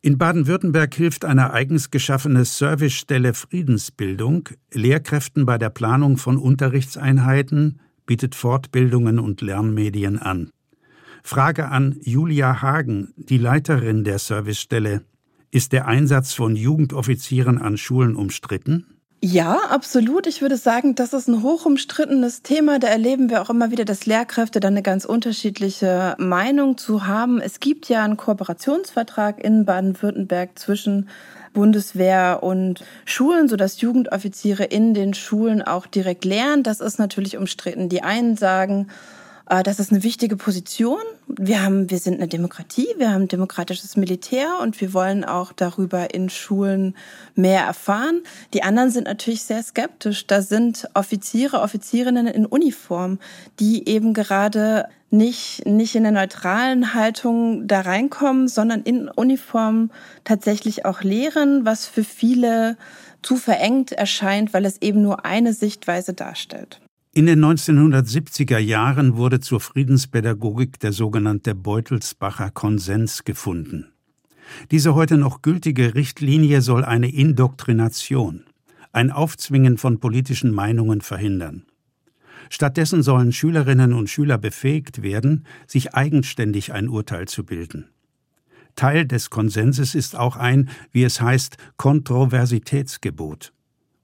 In 0.02 0.18
Baden-Württemberg 0.18 0.94
hilft 0.94 1.24
eine 1.24 1.52
eigens 1.52 1.90
geschaffene 1.90 2.44
Servicestelle 2.44 3.34
Friedensbildung 3.34 4.48
Lehrkräften 4.72 5.46
bei 5.46 5.58
der 5.58 5.70
Planung 5.70 6.16
von 6.16 6.36
Unterrichtseinheiten, 6.36 7.80
bietet 8.06 8.34
Fortbildungen 8.34 9.18
und 9.18 9.40
Lernmedien 9.40 10.18
an. 10.18 10.50
Frage 11.22 11.68
an 11.68 11.96
Julia 12.02 12.62
Hagen, 12.62 13.12
die 13.16 13.38
Leiterin 13.38 14.04
der 14.04 14.18
Servicestelle. 14.18 15.02
Ist 15.50 15.72
der 15.72 15.86
Einsatz 15.86 16.34
von 16.34 16.54
Jugendoffizieren 16.54 17.58
an 17.58 17.76
Schulen 17.76 18.14
umstritten? 18.14 18.95
Ja, 19.28 19.58
absolut. 19.70 20.28
Ich 20.28 20.40
würde 20.40 20.56
sagen, 20.56 20.94
das 20.94 21.12
ist 21.12 21.26
ein 21.26 21.42
hoch 21.42 21.66
umstrittenes 21.66 22.42
Thema. 22.42 22.78
Da 22.78 22.86
erleben 22.86 23.28
wir 23.28 23.42
auch 23.42 23.50
immer 23.50 23.72
wieder, 23.72 23.84
dass 23.84 24.06
Lehrkräfte 24.06 24.60
da 24.60 24.68
eine 24.68 24.82
ganz 24.82 25.04
unterschiedliche 25.04 26.14
Meinung 26.18 26.78
zu 26.78 27.08
haben. 27.08 27.40
Es 27.40 27.58
gibt 27.58 27.88
ja 27.88 28.04
einen 28.04 28.16
Kooperationsvertrag 28.16 29.42
in 29.42 29.64
Baden-Württemberg 29.64 30.56
zwischen 30.56 31.08
Bundeswehr 31.54 32.44
und 32.44 32.84
Schulen, 33.04 33.48
sodass 33.48 33.80
Jugendoffiziere 33.80 34.62
in 34.62 34.94
den 34.94 35.12
Schulen 35.12 35.60
auch 35.60 35.88
direkt 35.88 36.24
lernen. 36.24 36.62
Das 36.62 36.80
ist 36.80 37.00
natürlich 37.00 37.36
umstritten. 37.36 37.88
Die 37.88 38.04
einen 38.04 38.36
sagen, 38.36 38.86
das 39.48 39.78
ist 39.78 39.92
eine 39.92 40.02
wichtige 40.02 40.36
Position. 40.36 41.00
Wir 41.28 41.62
haben, 41.62 41.88
wir 41.88 41.98
sind 41.98 42.14
eine 42.14 42.26
Demokratie, 42.26 42.88
wir 42.96 43.12
haben 43.12 43.28
demokratisches 43.28 43.96
Militär 43.96 44.58
und 44.60 44.80
wir 44.80 44.92
wollen 44.92 45.24
auch 45.24 45.52
darüber 45.52 46.12
in 46.12 46.28
Schulen 46.30 46.96
mehr 47.36 47.62
erfahren. 47.62 48.22
Die 48.54 48.64
anderen 48.64 48.90
sind 48.90 49.04
natürlich 49.04 49.44
sehr 49.44 49.62
skeptisch. 49.62 50.26
Da 50.26 50.42
sind 50.42 50.88
Offiziere, 50.94 51.60
Offizierinnen 51.60 52.26
in 52.26 52.44
Uniform, 52.44 53.20
die 53.60 53.88
eben 53.88 54.14
gerade 54.14 54.88
nicht, 55.10 55.64
nicht 55.64 55.94
in 55.94 56.02
der 56.02 56.12
neutralen 56.12 56.94
Haltung 56.94 57.68
da 57.68 57.82
reinkommen, 57.82 58.48
sondern 58.48 58.82
in 58.82 59.08
Uniform 59.08 59.92
tatsächlich 60.24 60.84
auch 60.84 61.02
lehren, 61.02 61.64
was 61.64 61.86
für 61.86 62.02
viele 62.02 62.76
zu 63.22 63.36
verengt 63.36 63.92
erscheint, 63.92 64.52
weil 64.52 64.64
es 64.64 64.82
eben 64.82 65.02
nur 65.02 65.24
eine 65.24 65.52
Sichtweise 65.52 66.14
darstellt. 66.14 66.80
In 67.16 67.24
den 67.24 67.42
1970er 67.42 68.58
Jahren 68.58 69.16
wurde 69.16 69.40
zur 69.40 69.58
Friedenspädagogik 69.58 70.78
der 70.80 70.92
sogenannte 70.92 71.54
Beutelsbacher 71.54 72.50
Konsens 72.50 73.24
gefunden. 73.24 73.86
Diese 74.70 74.94
heute 74.94 75.16
noch 75.16 75.40
gültige 75.40 75.94
Richtlinie 75.94 76.60
soll 76.60 76.84
eine 76.84 77.10
Indoktrination, 77.10 78.44
ein 78.92 79.10
Aufzwingen 79.10 79.78
von 79.78 79.98
politischen 79.98 80.52
Meinungen 80.52 81.00
verhindern. 81.00 81.64
Stattdessen 82.50 83.02
sollen 83.02 83.32
Schülerinnen 83.32 83.94
und 83.94 84.10
Schüler 84.10 84.36
befähigt 84.36 85.00
werden, 85.00 85.46
sich 85.66 85.94
eigenständig 85.94 86.74
ein 86.74 86.86
Urteil 86.86 87.28
zu 87.28 87.46
bilden. 87.46 87.88
Teil 88.74 89.06
des 89.06 89.30
Konsenses 89.30 89.94
ist 89.94 90.16
auch 90.16 90.36
ein, 90.36 90.68
wie 90.92 91.04
es 91.04 91.22
heißt, 91.22 91.56
Kontroversitätsgebot 91.78 93.54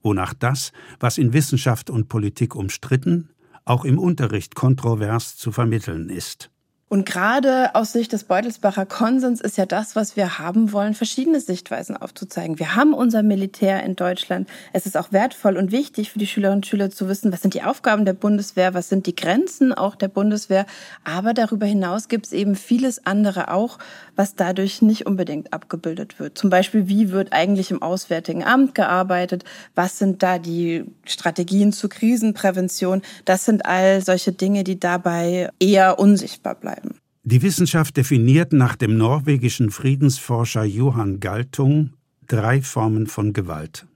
wonach 0.03 0.35
das, 0.35 0.73
was 1.01 1.19
in 1.19 1.33
Wissenschaft 1.33 1.91
und 1.91 2.09
Politik 2.09 2.55
umstritten, 2.55 3.31
auch 3.65 3.85
im 3.85 3.99
Unterricht 3.99 4.55
kontrovers 4.55 5.37
zu 5.37 5.53
vermitteln 5.53 6.09
ist. 6.09 6.51
Und 6.93 7.07
gerade 7.07 7.75
aus 7.75 7.93
Sicht 7.93 8.13
des 8.13 8.25
Beutelsbacher 8.25 8.85
Konsens 8.85 9.41
ist 9.41 9.57
ja 9.57 9.65
das, 9.65 9.97
was 9.97 10.15
wir 10.15 10.39
haben 10.39 10.73
wollen, 10.73 10.93
verschiedene 10.93 11.41
Sichtweisen 11.41 11.97
aufzuzeigen. 11.97 12.59
Wir 12.59 12.77
haben 12.77 12.93
unser 12.93 13.23
Militär 13.23 13.83
in 13.83 13.97
Deutschland. 13.97 14.47
Es 14.75 14.85
ist 14.85 14.99
auch 14.99 15.11
wertvoll 15.11 15.57
und 15.57 15.73
wichtig 15.73 16.13
für 16.13 16.19
die 16.19 16.27
Schülerinnen 16.27 16.59
und 16.59 16.67
Schüler 16.67 16.91
zu 16.91 17.09
wissen, 17.09 17.33
was 17.33 17.41
sind 17.41 17.55
die 17.55 17.63
Aufgaben 17.63 18.05
der 18.05 18.13
Bundeswehr, 18.13 18.75
was 18.75 18.91
sind 18.91 19.07
die 19.07 19.17
Grenzen 19.17 19.73
auch 19.73 19.95
der 19.95 20.09
Bundeswehr. 20.09 20.67
Aber 21.03 21.33
darüber 21.33 21.65
hinaus 21.65 22.09
gibt 22.09 22.27
es 22.27 22.33
eben 22.33 22.57
vieles 22.57 23.07
andere 23.07 23.51
auch, 23.51 23.79
was 24.15 24.35
dadurch 24.35 24.83
nicht 24.83 25.07
unbedingt 25.07 25.55
abgebildet 25.55 26.21
wird. 26.21 26.37
Zum 26.37 26.51
Beispiel, 26.51 26.89
wie 26.89 27.11
wird 27.11 27.33
eigentlich 27.33 27.71
im 27.71 27.81
Auswärtigen 27.81 28.45
Amt 28.45 28.75
gearbeitet? 28.75 29.45
Was 29.75 29.99
sind 29.99 30.23
da 30.23 30.39
die 30.39 30.85
Strategien 31.07 31.73
zur 31.73 31.89
Krisenprävention? 31.89 33.01
Das 33.25 33.47
sind 33.47 33.65
all 33.65 34.03
solche 34.03 34.33
Dinge, 34.33 34.63
die 34.63 34.79
dabei 34.79 35.49
eher 35.59 35.99
unsichtbar 35.99 36.55
bleiben. 36.55 36.82
Die 37.25 37.43
Wissenschaft 37.43 37.97
definiert 37.97 38.53
nach 38.53 38.75
dem 38.75 38.97
norwegischen 38.97 39.71
Friedensforscher 39.71 40.65
Johann 40.65 41.21
Galtung 41.21 41.93
drei 42.27 42.61
Formen 42.61 43.07
von 43.07 43.33
Gewalt. 43.33 43.87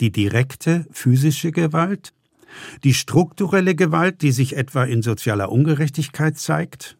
Die 0.00 0.10
direkte 0.10 0.86
physische 0.90 1.52
Gewalt, 1.52 2.12
die 2.82 2.94
strukturelle 2.94 3.76
Gewalt, 3.76 4.22
die 4.22 4.32
sich 4.32 4.56
etwa 4.56 4.82
in 4.82 5.02
sozialer 5.02 5.52
Ungerechtigkeit 5.52 6.36
zeigt, 6.36 6.98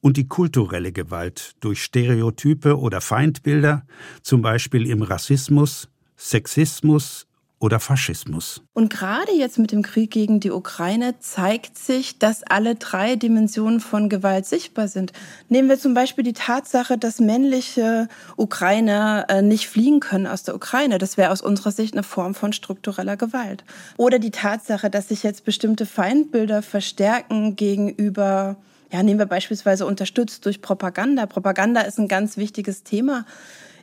und 0.00 0.16
die 0.16 0.28
kulturelle 0.28 0.92
Gewalt 0.92 1.56
durch 1.58 1.82
Stereotype 1.82 2.78
oder 2.78 3.00
Feindbilder, 3.00 3.84
zum 4.22 4.42
Beispiel 4.42 4.86
im 4.86 5.02
Rassismus, 5.02 5.88
Sexismus, 6.16 7.26
oder 7.60 7.80
Faschismus. 7.80 8.62
Und 8.72 8.90
gerade 8.90 9.32
jetzt 9.32 9.58
mit 9.58 9.72
dem 9.72 9.82
Krieg 9.82 10.10
gegen 10.10 10.40
die 10.40 10.50
Ukraine 10.50 11.18
zeigt 11.18 11.76
sich, 11.76 12.18
dass 12.18 12.42
alle 12.44 12.76
drei 12.76 13.16
Dimensionen 13.16 13.80
von 13.80 14.08
Gewalt 14.08 14.46
sichtbar 14.46 14.88
sind. 14.88 15.12
Nehmen 15.48 15.68
wir 15.68 15.78
zum 15.78 15.94
Beispiel 15.94 16.24
die 16.24 16.32
Tatsache, 16.32 16.98
dass 16.98 17.18
männliche 17.18 18.08
Ukrainer 18.36 19.26
äh, 19.28 19.42
nicht 19.42 19.68
fliehen 19.68 20.00
können 20.00 20.26
aus 20.26 20.44
der 20.44 20.54
Ukraine. 20.54 20.98
Das 20.98 21.16
wäre 21.16 21.32
aus 21.32 21.42
unserer 21.42 21.72
Sicht 21.72 21.94
eine 21.94 22.04
Form 22.04 22.34
von 22.34 22.52
struktureller 22.52 23.16
Gewalt. 23.16 23.64
Oder 23.96 24.18
die 24.18 24.30
Tatsache, 24.30 24.90
dass 24.90 25.08
sich 25.08 25.22
jetzt 25.22 25.44
bestimmte 25.44 25.86
Feindbilder 25.86 26.62
verstärken 26.62 27.56
gegenüber 27.56 28.56
ja, 28.90 29.02
nehmen 29.02 29.18
wir 29.18 29.26
beispielsweise 29.26 29.84
unterstützt 29.84 30.46
durch 30.46 30.62
Propaganda. 30.62 31.26
Propaganda 31.26 31.82
ist 31.82 31.98
ein 31.98 32.08
ganz 32.08 32.38
wichtiges 32.38 32.84
Thema 32.84 33.26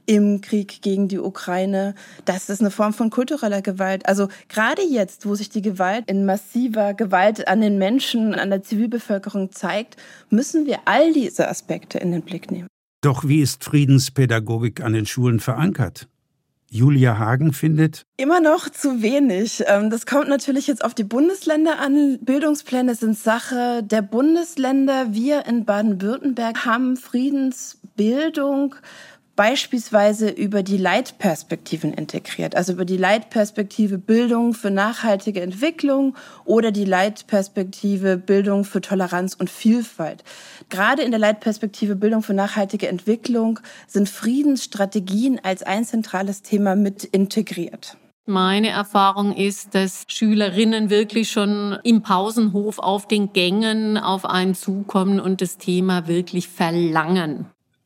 im 0.05 0.41
Krieg 0.41 0.81
gegen 0.81 1.07
die 1.07 1.19
Ukraine. 1.19 1.95
Das 2.25 2.49
ist 2.49 2.61
eine 2.61 2.71
Form 2.71 2.93
von 2.93 3.09
kultureller 3.09 3.61
Gewalt. 3.61 4.07
Also 4.07 4.27
gerade 4.49 4.81
jetzt, 4.81 5.25
wo 5.25 5.35
sich 5.35 5.49
die 5.49 5.61
Gewalt 5.61 6.09
in 6.09 6.25
massiver 6.25 6.93
Gewalt 6.93 7.47
an 7.47 7.61
den 7.61 7.77
Menschen, 7.77 8.35
an 8.35 8.49
der 8.49 8.63
Zivilbevölkerung 8.63 9.51
zeigt, 9.51 9.97
müssen 10.29 10.65
wir 10.65 10.79
all 10.85 11.13
diese 11.13 11.47
Aspekte 11.47 11.97
in 11.97 12.11
den 12.11 12.21
Blick 12.21 12.51
nehmen. 12.51 12.67
Doch 13.01 13.27
wie 13.27 13.41
ist 13.41 13.63
Friedenspädagogik 13.63 14.81
an 14.81 14.93
den 14.93 15.05
Schulen 15.05 15.39
verankert? 15.39 16.07
Julia 16.71 17.17
Hagen 17.17 17.53
findet. 17.53 18.03
Immer 18.17 18.41
noch 18.41 18.69
zu 18.69 19.01
wenig. 19.01 19.63
Ähm, 19.67 19.89
das 19.89 20.05
kommt 20.05 20.27
natürlich 20.27 20.67
jetzt 20.67 20.83
auf 20.83 20.93
die 20.93 21.03
Bundesländer 21.03 21.79
an. 21.79 22.19
Bildungspläne 22.21 22.95
sind 22.95 23.17
Sache 23.17 23.81
der 23.83 24.01
Bundesländer. 24.01 25.13
Wir 25.13 25.45
in 25.45 25.63
Baden-Württemberg 25.63 26.65
haben 26.65 26.97
Friedensbildung 26.97 28.75
beispielsweise 29.36 30.30
über 30.30 30.63
die 30.63 30.78
Leitperspektiven 30.78 31.93
integriert, 31.93 32.56
also 32.56 32.74
über 32.74 32.86
die 32.86 32.98
Leitperspektive 32.98 33.98
Bildung 33.98 34.54
für 34.54 34.71
nachhaltige 34.71 35.41
Entwicklung 35.41 36.15
oder 36.45 36.71
die 36.71 36.86
Leitperspektive 36.86 38.17
Bildung 38.17 38.63
für 38.63 38.82
Toleranz 38.82 39.34
und 39.34 39.50
Vielfalt. 39.50 40.24
Gerade 40.69 41.04
in 41.04 41.12
der 41.12 41.19
Leitperspektive 41.19 41.95
Bildung 41.95 42.24
für 42.24 42.34
nachhaltige 42.34 42.88
Entwicklung 42.88 43.60
sind 43.88 44.10
Friedensstrategien 44.10 45.39
als 45.43 45.63
ein 45.63 45.86
zentrales 45.86 46.41
Thema 46.41 46.76
mit 46.76 47.04
integriert. 47.04 47.98
Meine 48.28 48.69
Erfahrung 48.69 49.36
ist, 49.36 49.76
dass 49.76 50.06
Schülerinnen 50.08 50.89
wirklich 50.89 51.30
schon 51.30 51.78
im 51.84 52.02
Pausenhof 52.02 52.80
auf 52.80 53.08
den 53.08 53.34
Gängen 53.34 54.00
auf 54.00 54.26
einen 54.26 54.56
zukommen 54.56 55.19
und 55.19 55.41
das 55.41 55.60
Thema 55.60 56.08
wirklich 56.08 56.48
verlangen. 56.48 57.45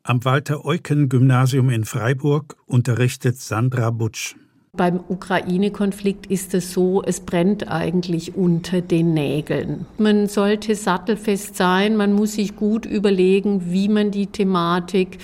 Am 0.09 0.25
Walter-Eucken-Gymnasium 0.25 1.69
in 1.69 1.85
Freiburg 1.85 2.55
unterrichtet 2.65 3.37
Sandra 3.37 3.91
Butsch. 3.91 4.33
Beim 4.73 5.01
Ukraine-Konflikt 5.07 6.25
ist 6.25 6.55
es 6.55 6.73
so, 6.73 7.03
es 7.03 7.19
brennt 7.19 7.67
eigentlich 7.67 8.33
unter 8.33 8.81
den 8.81 9.13
Nägeln. 9.13 9.85
Man 9.99 10.27
sollte 10.27 10.73
sattelfest 10.73 11.57
sein, 11.57 11.95
man 11.95 12.13
muss 12.13 12.33
sich 12.33 12.55
gut 12.55 12.87
überlegen, 12.87 13.71
wie 13.71 13.87
man 13.87 14.09
die 14.09 14.25
Thematik 14.25 15.19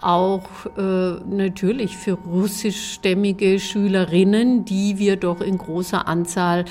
auch 0.00 0.66
äh, 0.76 1.12
natürlich 1.30 1.96
für 1.96 2.14
russischstämmige 2.14 3.60
Schülerinnen, 3.60 4.64
die 4.64 4.98
wir 4.98 5.14
doch 5.14 5.42
in 5.42 5.58
großer 5.58 6.08
Anzahl 6.08 6.64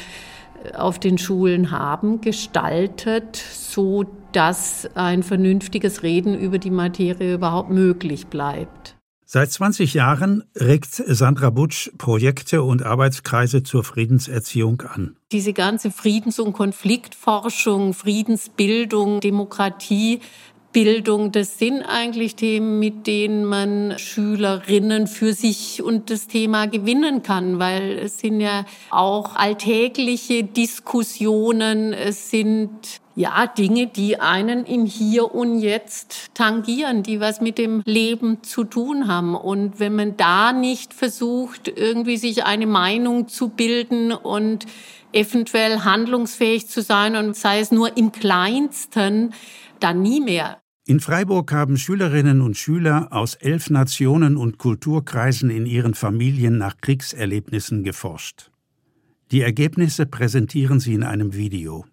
äh, 0.65 0.75
auf 0.75 0.99
den 0.99 1.17
Schulen 1.17 1.71
haben, 1.71 2.19
gestaltet, 2.19 3.37
so 3.37 4.03
dass 4.35 4.89
ein 4.95 5.23
vernünftiges 5.23 6.03
Reden 6.03 6.37
über 6.37 6.57
die 6.57 6.71
Materie 6.71 7.35
überhaupt 7.35 7.69
möglich 7.69 8.27
bleibt. 8.27 8.97
Seit 9.25 9.51
20 9.51 9.95
Jahren 9.95 10.43
regt 10.55 10.93
Sandra 10.93 11.49
Butsch 11.49 11.89
Projekte 11.97 12.61
und 12.61 12.83
Arbeitskreise 12.83 13.63
zur 13.63 13.83
Friedenserziehung 13.83 14.81
an. 14.81 15.15
Diese 15.31 15.53
ganze 15.53 15.89
Friedens- 15.89 16.39
und 16.39 16.53
Konfliktforschung, 16.53 17.95
Friedensbildung, 17.95 19.21
Demokratie, 19.21 20.19
Bildung, 20.73 21.31
das 21.31 21.59
sind 21.59 21.83
eigentlich 21.83 22.35
Themen, 22.35 22.79
mit 22.79 23.05
denen 23.07 23.45
man 23.45 23.97
Schülerinnen 23.97 25.07
für 25.07 25.33
sich 25.33 25.83
und 25.83 26.09
das 26.09 26.27
Thema 26.27 26.65
gewinnen 26.65 27.21
kann, 27.21 27.59
weil 27.59 27.99
es 27.99 28.19
sind 28.19 28.41
ja 28.41 28.65
auch 28.89 29.35
alltägliche 29.35 30.43
Diskussionen, 30.43 31.93
es 31.93 32.31
sind 32.31 32.71
ja, 33.15 33.45
Dinge, 33.45 33.87
die 33.87 34.19
einen 34.19 34.65
im 34.65 34.85
Hier 34.87 35.35
und 35.35 35.59
Jetzt 35.59 36.33
tangieren, 36.33 37.03
die 37.03 37.19
was 37.19 37.41
mit 37.41 37.59
dem 37.59 37.83
Leben 37.85 38.41
zu 38.41 38.63
tun 38.63 39.07
haben. 39.07 39.35
Und 39.35 39.79
wenn 39.79 39.95
man 39.95 40.17
da 40.17 40.51
nicht 40.51 40.95
versucht, 40.95 41.67
irgendwie 41.67 42.17
sich 42.17 42.43
eine 42.45 42.65
Meinung 42.65 43.27
zu 43.27 43.49
bilden 43.49 44.11
und 44.11 44.65
eventuell 45.11 45.81
handlungsfähig 45.81 46.67
zu 46.67 46.81
sein 46.81 47.15
und 47.15 47.35
sei 47.35 47.59
es 47.59 47.71
nur 47.71 47.95
im 47.97 48.11
kleinsten, 48.11 49.33
dann 49.79 50.01
nie 50.01 50.19
mehr. 50.19 50.62
In 50.85 50.99
Freiburg 50.99 51.53
haben 51.53 51.77
Schülerinnen 51.77 52.41
und 52.41 52.57
Schüler 52.57 53.07
aus 53.11 53.35
elf 53.35 53.69
Nationen 53.69 54.35
und 54.35 54.57
Kulturkreisen 54.57 55.49
in 55.49 55.65
ihren 55.65 55.93
Familien 55.93 56.57
nach 56.57 56.75
Kriegserlebnissen 56.79 57.85
geforscht. 57.85 58.51
Die 59.31 59.39
Ergebnisse 59.39 60.05
präsentieren 60.05 60.81
sie 60.81 60.93
in 60.93 61.03
einem 61.03 61.35
Video. 61.35 61.85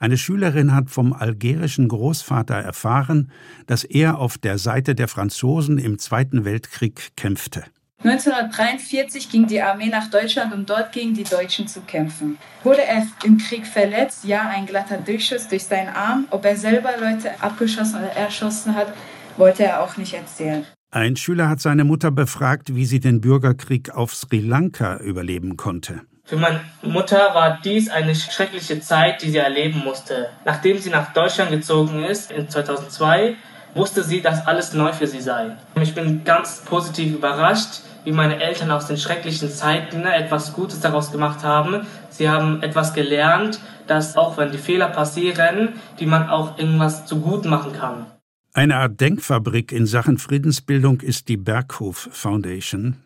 Eine 0.00 0.18
Schülerin 0.18 0.74
hat 0.74 0.90
vom 0.90 1.12
algerischen 1.12 1.86
Großvater 1.86 2.56
erfahren, 2.56 3.30
dass 3.66 3.84
er 3.84 4.18
auf 4.18 4.38
der 4.38 4.58
Seite 4.58 4.96
der 4.96 5.06
Franzosen 5.06 5.78
im 5.78 6.00
Zweiten 6.00 6.44
Weltkrieg 6.44 7.12
kämpfte. 7.16 7.62
1943 8.08 9.30
ging 9.30 9.48
die 9.48 9.60
Armee 9.60 9.88
nach 9.88 10.08
Deutschland, 10.08 10.54
um 10.54 10.64
dort 10.64 10.92
gegen 10.92 11.14
die 11.14 11.24
Deutschen 11.24 11.66
zu 11.66 11.80
kämpfen. 11.80 12.38
Wurde 12.62 12.84
er 12.84 13.04
im 13.24 13.36
Krieg 13.38 13.66
verletzt? 13.66 14.24
Ja, 14.24 14.48
ein 14.48 14.64
glatter 14.64 14.98
Durchschuss 14.98 15.48
durch 15.48 15.64
seinen 15.64 15.88
Arm. 15.88 16.26
Ob 16.30 16.44
er 16.44 16.56
selber 16.56 16.90
Leute 17.00 17.32
abgeschossen 17.40 17.96
oder 17.96 18.12
erschossen 18.12 18.76
hat, 18.76 18.92
wollte 19.36 19.64
er 19.64 19.82
auch 19.82 19.96
nicht 19.96 20.14
erzählen. 20.14 20.64
Ein 20.92 21.16
Schüler 21.16 21.48
hat 21.48 21.60
seine 21.60 21.82
Mutter 21.82 22.12
befragt, 22.12 22.76
wie 22.76 22.86
sie 22.86 23.00
den 23.00 23.20
Bürgerkrieg 23.20 23.90
auf 23.90 24.14
Sri 24.14 24.38
Lanka 24.38 24.98
überleben 24.98 25.56
konnte. 25.56 26.02
Für 26.24 26.36
meine 26.36 26.60
Mutter 26.82 27.34
war 27.34 27.58
dies 27.62 27.88
eine 27.88 28.14
schreckliche 28.14 28.80
Zeit, 28.80 29.22
die 29.22 29.30
sie 29.30 29.38
erleben 29.38 29.82
musste. 29.84 30.28
Nachdem 30.44 30.78
sie 30.78 30.90
nach 30.90 31.12
Deutschland 31.12 31.50
gezogen 31.50 32.04
ist, 32.04 32.30
in 32.30 32.48
2002, 32.48 33.34
wusste 33.74 34.02
sie, 34.02 34.22
dass 34.22 34.46
alles 34.46 34.72
neu 34.74 34.92
für 34.92 35.06
sie 35.06 35.20
sei. 35.20 35.56
Ich 35.80 35.94
bin 35.94 36.24
ganz 36.24 36.62
positiv 36.64 37.14
überrascht, 37.14 37.82
wie 38.06 38.12
meine 38.12 38.40
Eltern 38.40 38.70
aus 38.70 38.86
den 38.86 38.96
schrecklichen 38.96 39.50
Zeiten 39.50 40.06
etwas 40.06 40.52
Gutes 40.52 40.80
daraus 40.80 41.10
gemacht 41.10 41.42
haben. 41.42 41.86
Sie 42.08 42.28
haben 42.28 42.62
etwas 42.62 42.94
gelernt, 42.94 43.60
dass 43.88 44.16
auch 44.16 44.38
wenn 44.38 44.52
die 44.52 44.58
Fehler 44.58 44.88
passieren, 44.88 45.70
die 45.98 46.06
man 46.06 46.28
auch 46.28 46.56
irgendwas 46.56 47.04
zu 47.04 47.20
gut 47.20 47.44
machen 47.44 47.72
kann. 47.72 48.06
Eine 48.54 48.76
Art 48.76 49.00
Denkfabrik 49.00 49.72
in 49.72 49.86
Sachen 49.86 50.18
Friedensbildung 50.18 51.00
ist 51.00 51.28
die 51.28 51.36
Berghof 51.36 52.08
Foundation, 52.12 52.96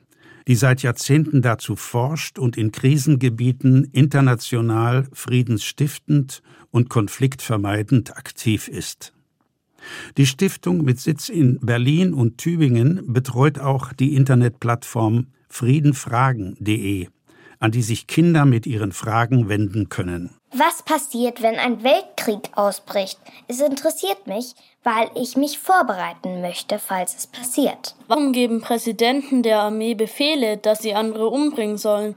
die 0.47 0.55
seit 0.55 0.83
Jahrzehnten 0.83 1.41
dazu 1.41 1.77
forscht 1.77 2.39
und 2.39 2.59
in 2.59 2.71
Krisengebieten 2.71 3.85
international 3.93 5.09
friedensstiftend 5.15 6.43
und 6.71 6.91
konfliktvermeidend 6.91 8.19
aktiv 8.19 8.69
ist. 8.69 9.15
Die 10.17 10.27
Stiftung 10.27 10.85
mit 10.85 11.01
Sitz 11.01 11.29
in 11.29 11.59
Berlin 11.61 12.15
und 12.15 12.39
Tübingen 12.39 13.13
betreut 13.13 13.59
auch 13.59 13.93
die 13.93 14.15
Internetplattform 14.15 15.29
friedenfragen.de, 15.49 17.09
an 17.59 17.71
die 17.71 17.83
sich 17.83 18.07
Kinder 18.07 18.45
mit 18.45 18.67
ihren 18.67 18.93
Fragen 18.93 19.49
wenden 19.49 19.89
können. 19.89 20.31
Was 20.53 20.83
passiert, 20.83 21.43
wenn 21.43 21.57
ein 21.57 21.85
Weltkrieg 21.85 22.51
ausbricht? 22.55 23.21
Es 23.47 23.61
interessiert 23.61 24.27
mich, 24.27 24.55
weil 24.83 25.09
ich 25.15 25.37
mich 25.37 25.59
vorbereiten 25.59 26.41
möchte, 26.41 26.79
falls 26.79 27.17
es 27.17 27.27
passiert. 27.29 27.95
Warum 28.09 28.33
geben 28.33 28.61
Präsidenten 28.61 29.43
der 29.43 29.61
Armee 29.61 29.95
Befehle, 29.95 30.57
dass 30.57 30.81
sie 30.81 30.95
andere 30.95 31.29
umbringen 31.29 31.79
sollen? 31.79 32.17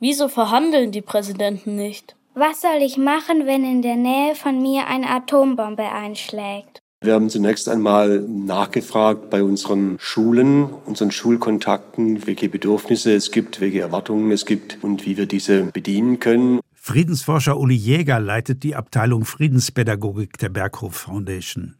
Wieso 0.00 0.28
verhandeln 0.28 0.92
die 0.92 1.02
Präsidenten 1.02 1.76
nicht? 1.76 2.16
Was 2.34 2.62
soll 2.62 2.82
ich 2.82 2.96
machen, 2.96 3.46
wenn 3.46 3.64
in 3.64 3.82
der 3.82 3.96
Nähe 3.96 4.34
von 4.34 4.60
mir 4.60 4.86
eine 4.86 5.08
Atombombe 5.10 5.84
einschlägt? 5.84 6.83
Wir 7.04 7.12
haben 7.12 7.28
zunächst 7.28 7.68
einmal 7.68 8.20
nachgefragt 8.20 9.28
bei 9.28 9.42
unseren 9.42 9.96
Schulen, 10.00 10.64
unseren 10.86 11.10
Schulkontakten, 11.10 12.26
welche 12.26 12.48
Bedürfnisse 12.48 13.12
es 13.12 13.30
gibt, 13.30 13.60
welche 13.60 13.80
Erwartungen 13.80 14.30
es 14.30 14.46
gibt 14.46 14.78
und 14.80 15.04
wie 15.04 15.18
wir 15.18 15.26
diese 15.26 15.64
bedienen 15.64 16.18
können. 16.18 16.60
Friedensforscher 16.72 17.58
Uli 17.58 17.74
Jäger 17.74 18.20
leitet 18.20 18.62
die 18.62 18.74
Abteilung 18.74 19.26
Friedenspädagogik 19.26 20.38
der 20.38 20.48
Berghof 20.48 20.94
Foundation. 20.94 21.74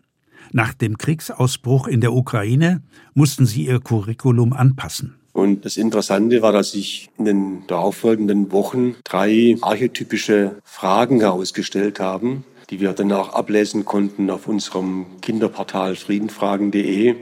Nach 0.53 0.75
dem 0.75 0.99
Kriegsausbruch 0.99 1.89
in 1.89 2.03
der 2.03 2.13
Ukraine 2.13 2.83
mussten 3.15 3.47
sie 3.47 3.65
ihr 3.65 3.81
Curriculum 3.81 4.53
anpassen. 4.53 5.15
Und 5.33 5.65
das 5.65 5.79
Interessante 5.79 6.43
war, 6.43 6.53
dass 6.53 6.73
sich 6.73 7.09
in 7.19 7.25
den 7.25 7.67
darauffolgenden 7.67 8.53
Wochen 8.53 8.95
drei 9.05 9.57
archetypische 9.63 10.57
Fragen 10.65 11.21
herausgestellt 11.21 11.99
haben, 11.99 12.45
die 12.71 12.81
wir 12.81 12.93
dann 12.93 13.13
auch 13.13 13.31
ablesen 13.31 13.85
konnten 13.85 14.31
auf 14.31 14.49
unserem 14.49 15.07
Kinderportal 15.21 15.97
friedenfragen.de. 15.97 17.17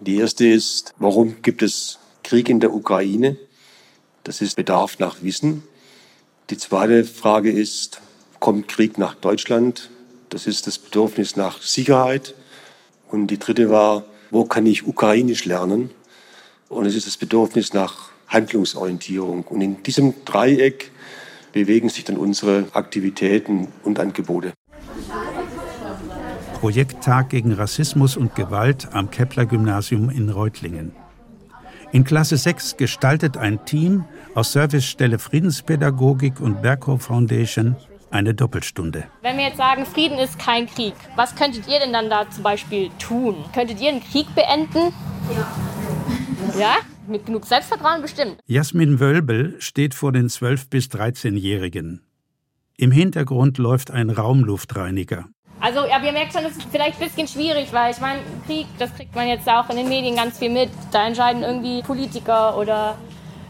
Die 0.00 0.16
erste 0.16 0.46
ist, 0.46 0.94
warum 0.98 1.42
gibt 1.42 1.62
es 1.62 1.98
Krieg 2.22 2.48
in 2.48 2.60
der 2.60 2.72
Ukraine? 2.72 3.36
Das 4.24 4.40
ist 4.40 4.56
Bedarf 4.56 4.98
nach 4.98 5.22
Wissen. 5.22 5.62
Die 6.50 6.58
zweite 6.58 7.04
Frage 7.04 7.50
ist, 7.50 8.00
kommt 8.40 8.68
Krieg 8.68 8.98
nach 8.98 9.14
Deutschland? 9.14 9.90
Das 10.30 10.46
ist 10.46 10.66
das 10.66 10.78
Bedürfnis 10.78 11.36
nach 11.36 11.62
Sicherheit. 11.62 12.34
Und 13.10 13.28
die 13.28 13.38
dritte 13.38 13.70
war, 13.70 14.04
wo 14.30 14.44
kann 14.44 14.66
ich 14.66 14.86
Ukrainisch 14.86 15.44
lernen? 15.44 15.90
Und 16.68 16.86
es 16.86 16.94
ist 16.94 17.06
das 17.06 17.16
Bedürfnis 17.16 17.72
nach 17.72 18.10
Handlungsorientierung. 18.26 19.44
Und 19.44 19.60
in 19.60 19.82
diesem 19.82 20.24
Dreieck 20.24 20.90
bewegen 21.54 21.88
sich 21.88 22.04
dann 22.04 22.16
unsere 22.16 22.66
Aktivitäten 22.74 23.68
und 23.84 23.98
Angebote. 23.98 24.52
Projekttag 26.60 27.30
gegen 27.30 27.52
Rassismus 27.52 28.16
und 28.16 28.34
Gewalt 28.34 28.88
am 28.92 29.10
Kepler 29.10 29.46
Gymnasium 29.46 30.10
in 30.10 30.28
Reutlingen. 30.28 30.92
In 31.92 32.02
Klasse 32.02 32.36
6 32.36 32.76
gestaltet 32.76 33.36
ein 33.36 33.64
Team 33.64 34.04
aus 34.34 34.52
Servicestelle 34.52 35.20
Friedenspädagogik 35.20 36.40
und 36.40 36.60
Berghof 36.60 37.02
Foundation 37.02 37.76
eine 38.10 38.34
Doppelstunde. 38.34 39.04
Wenn 39.22 39.36
wir 39.36 39.44
jetzt 39.44 39.58
sagen, 39.58 39.86
Frieden 39.86 40.18
ist 40.18 40.38
kein 40.38 40.66
Krieg, 40.66 40.94
was 41.14 41.36
könntet 41.36 41.68
ihr 41.68 41.78
denn 41.78 41.92
dann 41.92 42.10
da 42.10 42.28
zum 42.30 42.42
Beispiel 42.42 42.90
tun? 42.98 43.36
Könntet 43.54 43.80
ihr 43.80 43.90
einen 43.90 44.02
Krieg 44.02 44.26
beenden? 44.34 44.92
Ja. 46.56 46.58
Ja? 46.58 46.93
Mit 47.06 47.26
genug 47.26 47.44
Selbstvertrauen 47.44 48.02
bestimmt. 48.02 48.38
Jasmin 48.46 49.00
Wölbel 49.00 49.56
steht 49.58 49.94
vor 49.94 50.12
den 50.12 50.28
12- 50.28 50.70
bis 50.70 50.86
13-Jährigen. 50.86 52.02
Im 52.76 52.90
Hintergrund 52.90 53.58
läuft 53.58 53.90
ein 53.90 54.10
Raumluftreiniger. 54.10 55.26
Also, 55.60 55.80
aber 55.80 56.04
ihr 56.04 56.12
merkt 56.12 56.32
schon, 56.32 56.44
es 56.44 56.56
ist 56.56 56.66
vielleicht 56.70 57.00
ein 57.00 57.08
bisschen 57.08 57.28
schwierig, 57.28 57.72
weil 57.72 57.92
ich 57.92 58.00
meine, 58.00 58.20
Krieg, 58.46 58.66
das 58.78 58.94
kriegt 58.94 59.14
man 59.14 59.28
jetzt 59.28 59.48
auch 59.48 59.70
in 59.70 59.76
den 59.76 59.88
Medien 59.88 60.16
ganz 60.16 60.38
viel 60.38 60.50
mit. 60.50 60.70
Da 60.92 61.06
entscheiden 61.06 61.42
irgendwie 61.42 61.82
Politiker 61.82 62.58
oder 62.58 62.98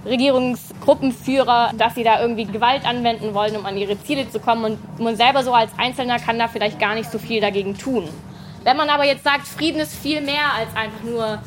Regierungsgruppenführer, 0.05 1.73
dass 1.79 1.95
sie 1.95 2.05
da 2.05 2.21
irgendwie 2.21 2.45
Gewalt 2.45 2.87
anwenden 2.87 3.35
wollen, 3.35 3.57
um 3.57 3.65
an 3.67 3.77
ihre 3.77 4.01
Ziele 4.03 4.29
zu 4.29 4.39
kommen. 4.39 4.65
Und 4.65 5.01
man 5.01 5.17
selber 5.17 5.43
so 5.43 5.53
als 5.53 5.71
Einzelner 5.79 6.19
kann 6.19 6.39
da 6.39 6.49
vielleicht 6.49 6.79
gar 6.79 6.95
nicht 6.95 7.11
so 7.11 7.19
viel 7.19 7.41
dagegen 7.41 7.77
tun. 7.77 8.09
Wenn 8.65 8.77
man 8.77 8.89
aber 8.91 9.05
jetzt 9.05 9.25
sagt, 9.25 9.47
Frieden 9.47 9.81
ist 9.81 9.95
viel 9.95 10.21
mehr 10.21 10.53
als 10.57 10.75
einfach 10.77 11.03
nur 11.03 11.43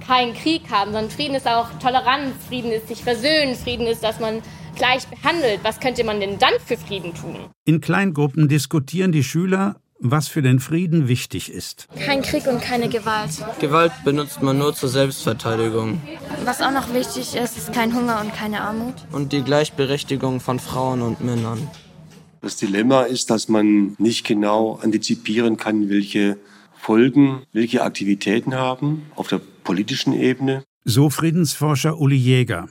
keinen 0.00 0.34
Krieg 0.34 0.62
haben, 0.70 0.92
sondern 0.92 1.10
Frieden 1.10 1.34
ist 1.34 1.46
auch 1.46 1.68
Toleranz, 1.80 2.34
Frieden 2.48 2.72
ist 2.72 2.88
sich 2.88 3.02
versöhnen, 3.02 3.54
Frieden 3.54 3.86
ist, 3.86 4.02
dass 4.02 4.20
man 4.20 4.42
gleich 4.76 5.06
behandelt. 5.06 5.60
Was 5.62 5.80
könnte 5.80 6.04
man 6.04 6.20
denn 6.20 6.38
dann 6.38 6.54
für 6.64 6.76
Frieden 6.76 7.14
tun? 7.14 7.36
In 7.64 7.80
Kleingruppen 7.80 8.48
diskutieren 8.48 9.12
die 9.12 9.24
Schüler, 9.24 9.76
was 10.00 10.28
für 10.28 10.42
den 10.42 10.60
Frieden 10.60 11.08
wichtig 11.08 11.52
ist. 11.52 11.86
Kein 11.98 12.22
Krieg 12.22 12.46
und 12.46 12.60
keine 12.60 12.88
Gewalt. 12.88 13.30
Gewalt 13.60 13.92
benutzt 14.04 14.42
man 14.42 14.58
nur 14.58 14.74
zur 14.74 14.88
Selbstverteidigung. 14.88 16.00
Was 16.44 16.62
auch 16.62 16.72
noch 16.72 16.92
wichtig 16.94 17.36
ist, 17.36 17.58
ist 17.58 17.72
kein 17.72 17.94
Hunger 17.94 18.20
und 18.22 18.34
keine 18.34 18.62
Armut. 18.62 18.94
Und 19.12 19.32
die 19.32 19.42
Gleichberechtigung 19.42 20.40
von 20.40 20.58
Frauen 20.58 21.02
und 21.02 21.20
Männern. 21.20 21.68
Das 22.40 22.56
Dilemma 22.56 23.02
ist, 23.02 23.28
dass 23.28 23.48
man 23.48 23.94
nicht 23.98 24.26
genau 24.26 24.78
antizipieren 24.82 25.58
kann, 25.58 25.90
welche 25.90 26.38
Folgen 26.80 27.42
welche 27.52 27.82
Aktivitäten 27.82 28.54
haben 28.54 29.02
auf 29.14 29.28
der 29.28 29.42
politischen 29.64 30.12
Ebene. 30.12 30.64
So 30.84 31.10
Friedensforscher 31.10 31.98
Uli 31.98 32.16
Jäger. 32.16 32.68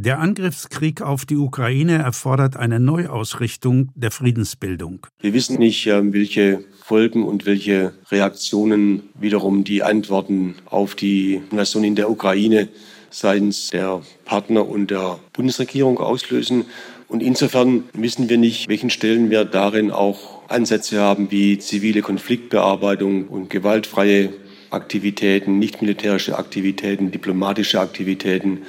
Der 0.00 0.20
Angriffskrieg 0.20 1.02
auf 1.02 1.26
die 1.26 1.36
Ukraine 1.36 1.98
erfordert 1.98 2.56
eine 2.56 2.78
Neuausrichtung 2.78 3.90
der 3.96 4.12
Friedensbildung. 4.12 5.08
Wir 5.20 5.34
wissen 5.34 5.58
nicht, 5.58 5.88
ähm, 5.88 6.12
welche 6.12 6.64
Folgen 6.84 7.24
und 7.24 7.46
welche 7.46 7.92
Reaktionen 8.08 9.02
wiederum 9.18 9.64
die 9.64 9.82
Antworten 9.82 10.54
auf 10.66 10.94
die 10.94 11.42
Invasion 11.50 11.82
in 11.82 11.96
der 11.96 12.10
Ukraine 12.10 12.68
seitens 13.10 13.70
der 13.70 14.02
Partner 14.24 14.68
und 14.68 14.92
der 14.92 15.18
Bundesregierung 15.32 15.98
auslösen. 15.98 16.66
Und 17.08 17.20
insofern 17.20 17.82
wissen 17.92 18.28
wir 18.28 18.38
nicht, 18.38 18.68
welchen 18.68 18.90
Stellenwert 18.90 19.52
darin 19.52 19.90
auch 19.90 20.48
Ansätze 20.48 21.00
haben 21.00 21.30
wie 21.32 21.58
zivile 21.58 22.02
Konfliktbearbeitung 22.02 23.26
und 23.26 23.50
gewaltfreie 23.50 24.32
Aktivitäten, 24.70 25.58
nicht 25.58 25.80
militärische 25.80 26.38
Aktivitäten, 26.38 27.10
diplomatische 27.10 27.80
Aktivitäten. 27.80 28.62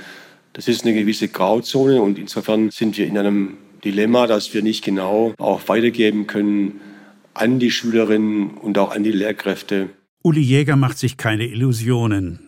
Das 0.53 0.67
ist 0.67 0.83
eine 0.83 0.93
gewisse 0.93 1.27
Grauzone 1.27 2.01
und 2.01 2.17
insofern 2.17 2.71
sind 2.71 2.97
wir 2.97 3.07
in 3.07 3.17
einem 3.17 3.57
Dilemma, 3.83 4.27
das 4.27 4.53
wir 4.53 4.62
nicht 4.62 4.83
genau 4.83 5.33
auch 5.38 5.67
weitergeben 5.67 6.27
können 6.27 6.81
an 7.33 7.59
die 7.59 7.71
Schülerinnen 7.71 8.51
und 8.51 8.77
auch 8.77 8.93
an 8.93 9.03
die 9.03 9.12
Lehrkräfte. 9.12 9.89
Uli 10.21 10.41
Jäger 10.41 10.75
macht 10.75 10.97
sich 10.97 11.17
keine 11.17 11.47
Illusionen. 11.47 12.39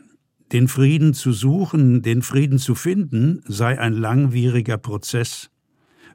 Den 0.52 0.68
Frieden 0.68 1.14
zu 1.14 1.32
suchen, 1.32 2.02
den 2.02 2.22
Frieden 2.22 2.60
zu 2.60 2.76
finden, 2.76 3.42
sei 3.48 3.80
ein 3.80 3.94
langwieriger 3.94 4.78
Prozess. 4.78 5.50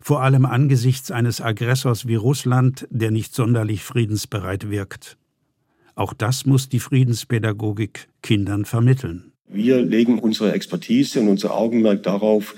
Vor 0.03 0.23
allem 0.23 0.45
angesichts 0.45 1.11
eines 1.11 1.41
Aggressors 1.41 2.07
wie 2.07 2.17
Russland, 2.17 2.87
der 2.91 3.11
nicht 3.11 3.35
sonderlich 3.35 3.83
friedensbereit 3.83 4.71
wirkt. 4.71 5.17
Auch 5.97 6.13
das 6.13 6.45
muss 6.45 6.69
die 6.69 6.79
Friedenspädagogik 6.79 8.09
Kindern 8.23 8.67
vermitteln. 8.67 9.33
Wir 9.49 9.81
legen 9.81 10.19
unsere 10.19 10.53
Expertise 10.53 11.21
und 11.21 11.29
unser 11.29 11.55
Augenmerk 11.55 12.03
darauf, 12.03 12.55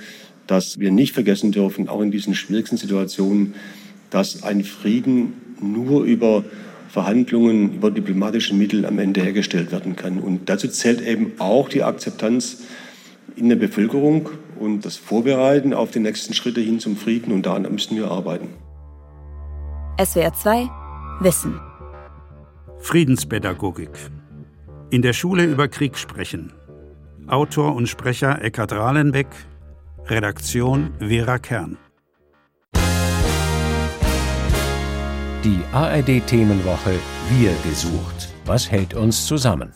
dass 0.49 0.81
wir 0.81 0.91
nicht 0.91 1.15
vergessen 1.15 1.53
dürfen, 1.53 1.89
auch 1.89 2.01
in 2.01 2.11
diesen 2.11 2.35
schwierigsten 2.35 2.77
Situationen, 2.77 3.55
dass 4.11 4.43
ein 4.43 4.65
Frieden 4.65 5.35
nur 5.61 6.03
über 6.03 6.45
Verhandlungen, 6.89 7.75
über 7.75 7.93
diplomatische 7.93 8.55
Mittel 8.55 8.85
am 8.85 8.99
Ende 8.99 9.23
hergestellt 9.23 9.71
werden 9.71 9.95
kann. 9.95 10.19
Und 10.19 10.49
dazu 10.49 10.67
zählt 10.67 11.01
eben 11.01 11.33
auch 11.39 11.69
die 11.69 11.85
Akzeptanz 11.85 12.65
in 13.37 13.49
der 13.49 13.57
Bevölkerung 13.57 14.31
und 14.59 14.85
das 14.85 14.97
Vorbereiten 14.97 15.75
auf 15.75 15.93
die 15.93 16.01
nächsten 16.01 16.35
Schritte 16.35 16.61
hin 16.61 16.81
zum 16.81 16.97
Frieden. 16.97 17.33
Und 17.33 17.47
daran 17.47 17.71
müssen 17.71 17.97
wir 17.97 18.11
arbeiten. 18.11 18.49
SWR 20.03 20.33
2 20.33 20.69
Wissen. 21.21 21.68
Friedenspädagogik. 22.81 23.91
In 24.91 25.03
der 25.03 25.13
Schule 25.13 25.45
über 25.45 25.69
Krieg 25.69 25.99
sprechen. 25.99 26.53
Autor 27.27 27.75
und 27.75 27.89
Sprecher 27.89 28.43
Eckhard 28.43 28.73
Rahlenbeck. 28.73 29.27
Redaktion 30.07 30.93
Vera 30.99 31.39
Kern. 31.39 31.77
Die 35.45 35.61
ARD-Themenwoche 35.73 36.99
Wir 37.31 37.53
gesucht. 37.69 38.33
Was 38.47 38.71
hält 38.71 38.95
uns 38.95 39.27
zusammen? 39.27 39.73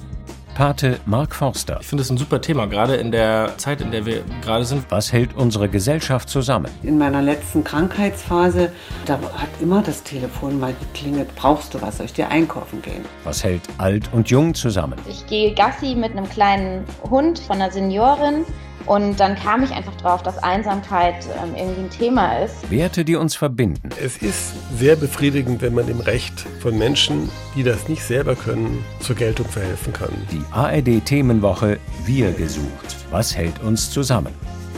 Pate 0.54 1.00
Mark 1.06 1.34
Forster. 1.34 1.78
Ich 1.80 1.86
finde 1.86 2.02
es 2.02 2.10
ein 2.10 2.18
super 2.18 2.40
Thema, 2.40 2.66
gerade 2.66 2.96
in 2.96 3.10
der 3.10 3.56
Zeit, 3.56 3.80
in 3.80 3.90
der 3.90 4.04
wir 4.04 4.22
gerade 4.42 4.64
sind. 4.64 4.84
Was 4.90 5.10
hält 5.10 5.34
unsere 5.34 5.68
Gesellschaft 5.68 6.28
zusammen? 6.28 6.70
In 6.82 6.98
meiner 6.98 7.22
letzten 7.22 7.64
Krankheitsphase, 7.64 8.70
da 9.06 9.14
hat 9.14 9.48
immer 9.60 9.82
das 9.82 10.02
Telefon 10.02 10.60
mal 10.60 10.74
geklingelt. 10.78 11.34
Brauchst 11.36 11.72
du 11.72 11.80
was? 11.80 11.96
Soll 11.96 12.06
ich 12.06 12.12
dir 12.12 12.28
einkaufen 12.28 12.82
gehen? 12.82 13.04
Was 13.24 13.42
hält 13.42 13.62
alt 13.78 14.10
und 14.12 14.28
jung 14.28 14.54
zusammen? 14.54 14.98
Ich 15.08 15.26
gehe 15.26 15.54
Gassi 15.54 15.94
mit 15.94 16.12
einem 16.12 16.28
kleinen 16.28 16.84
Hund 17.08 17.38
von 17.38 17.56
einer 17.56 17.70
Seniorin. 17.70 18.44
Und 18.86 19.18
dann 19.20 19.36
kam 19.36 19.62
ich 19.62 19.70
einfach 19.70 19.94
drauf, 19.96 20.22
dass 20.22 20.38
Einsamkeit 20.38 21.26
ähm, 21.42 21.54
irgendwie 21.56 21.82
ein 21.82 21.90
Thema 21.90 22.38
ist. 22.38 22.70
Werte, 22.70 23.04
die 23.04 23.16
uns 23.16 23.34
verbinden. 23.34 23.90
Es 24.00 24.16
ist 24.18 24.52
sehr 24.76 24.96
befriedigend, 24.96 25.62
wenn 25.62 25.74
man 25.74 25.86
dem 25.86 26.00
Recht 26.00 26.40
von 26.60 26.76
Menschen, 26.76 27.30
die 27.54 27.62
das 27.62 27.88
nicht 27.88 28.02
selber 28.02 28.34
können, 28.34 28.84
zur 29.00 29.16
Geltung 29.16 29.46
verhelfen 29.46 29.92
kann. 29.92 30.12
Die 30.30 30.42
ARD-Themenwoche 30.52 31.78
Wir 32.04 32.32
gesucht. 32.32 32.96
Was 33.10 33.36
hält 33.36 33.60
uns 33.62 33.90
zusammen? 33.90 34.32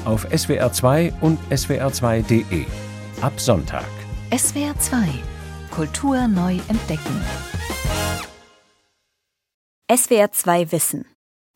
Auf 0.04 0.26
SWR2 0.26 1.12
und 1.20 1.38
SWR2.de. 1.50 2.64
Ab 3.20 3.32
Sonntag. 3.38 3.86
SWR 4.36 4.78
2. 4.78 4.96
Kultur 5.70 6.28
neu 6.28 6.58
entdecken. 6.68 7.24
SWR 9.90 10.30
2 10.32 10.72
Wissen. 10.72 11.13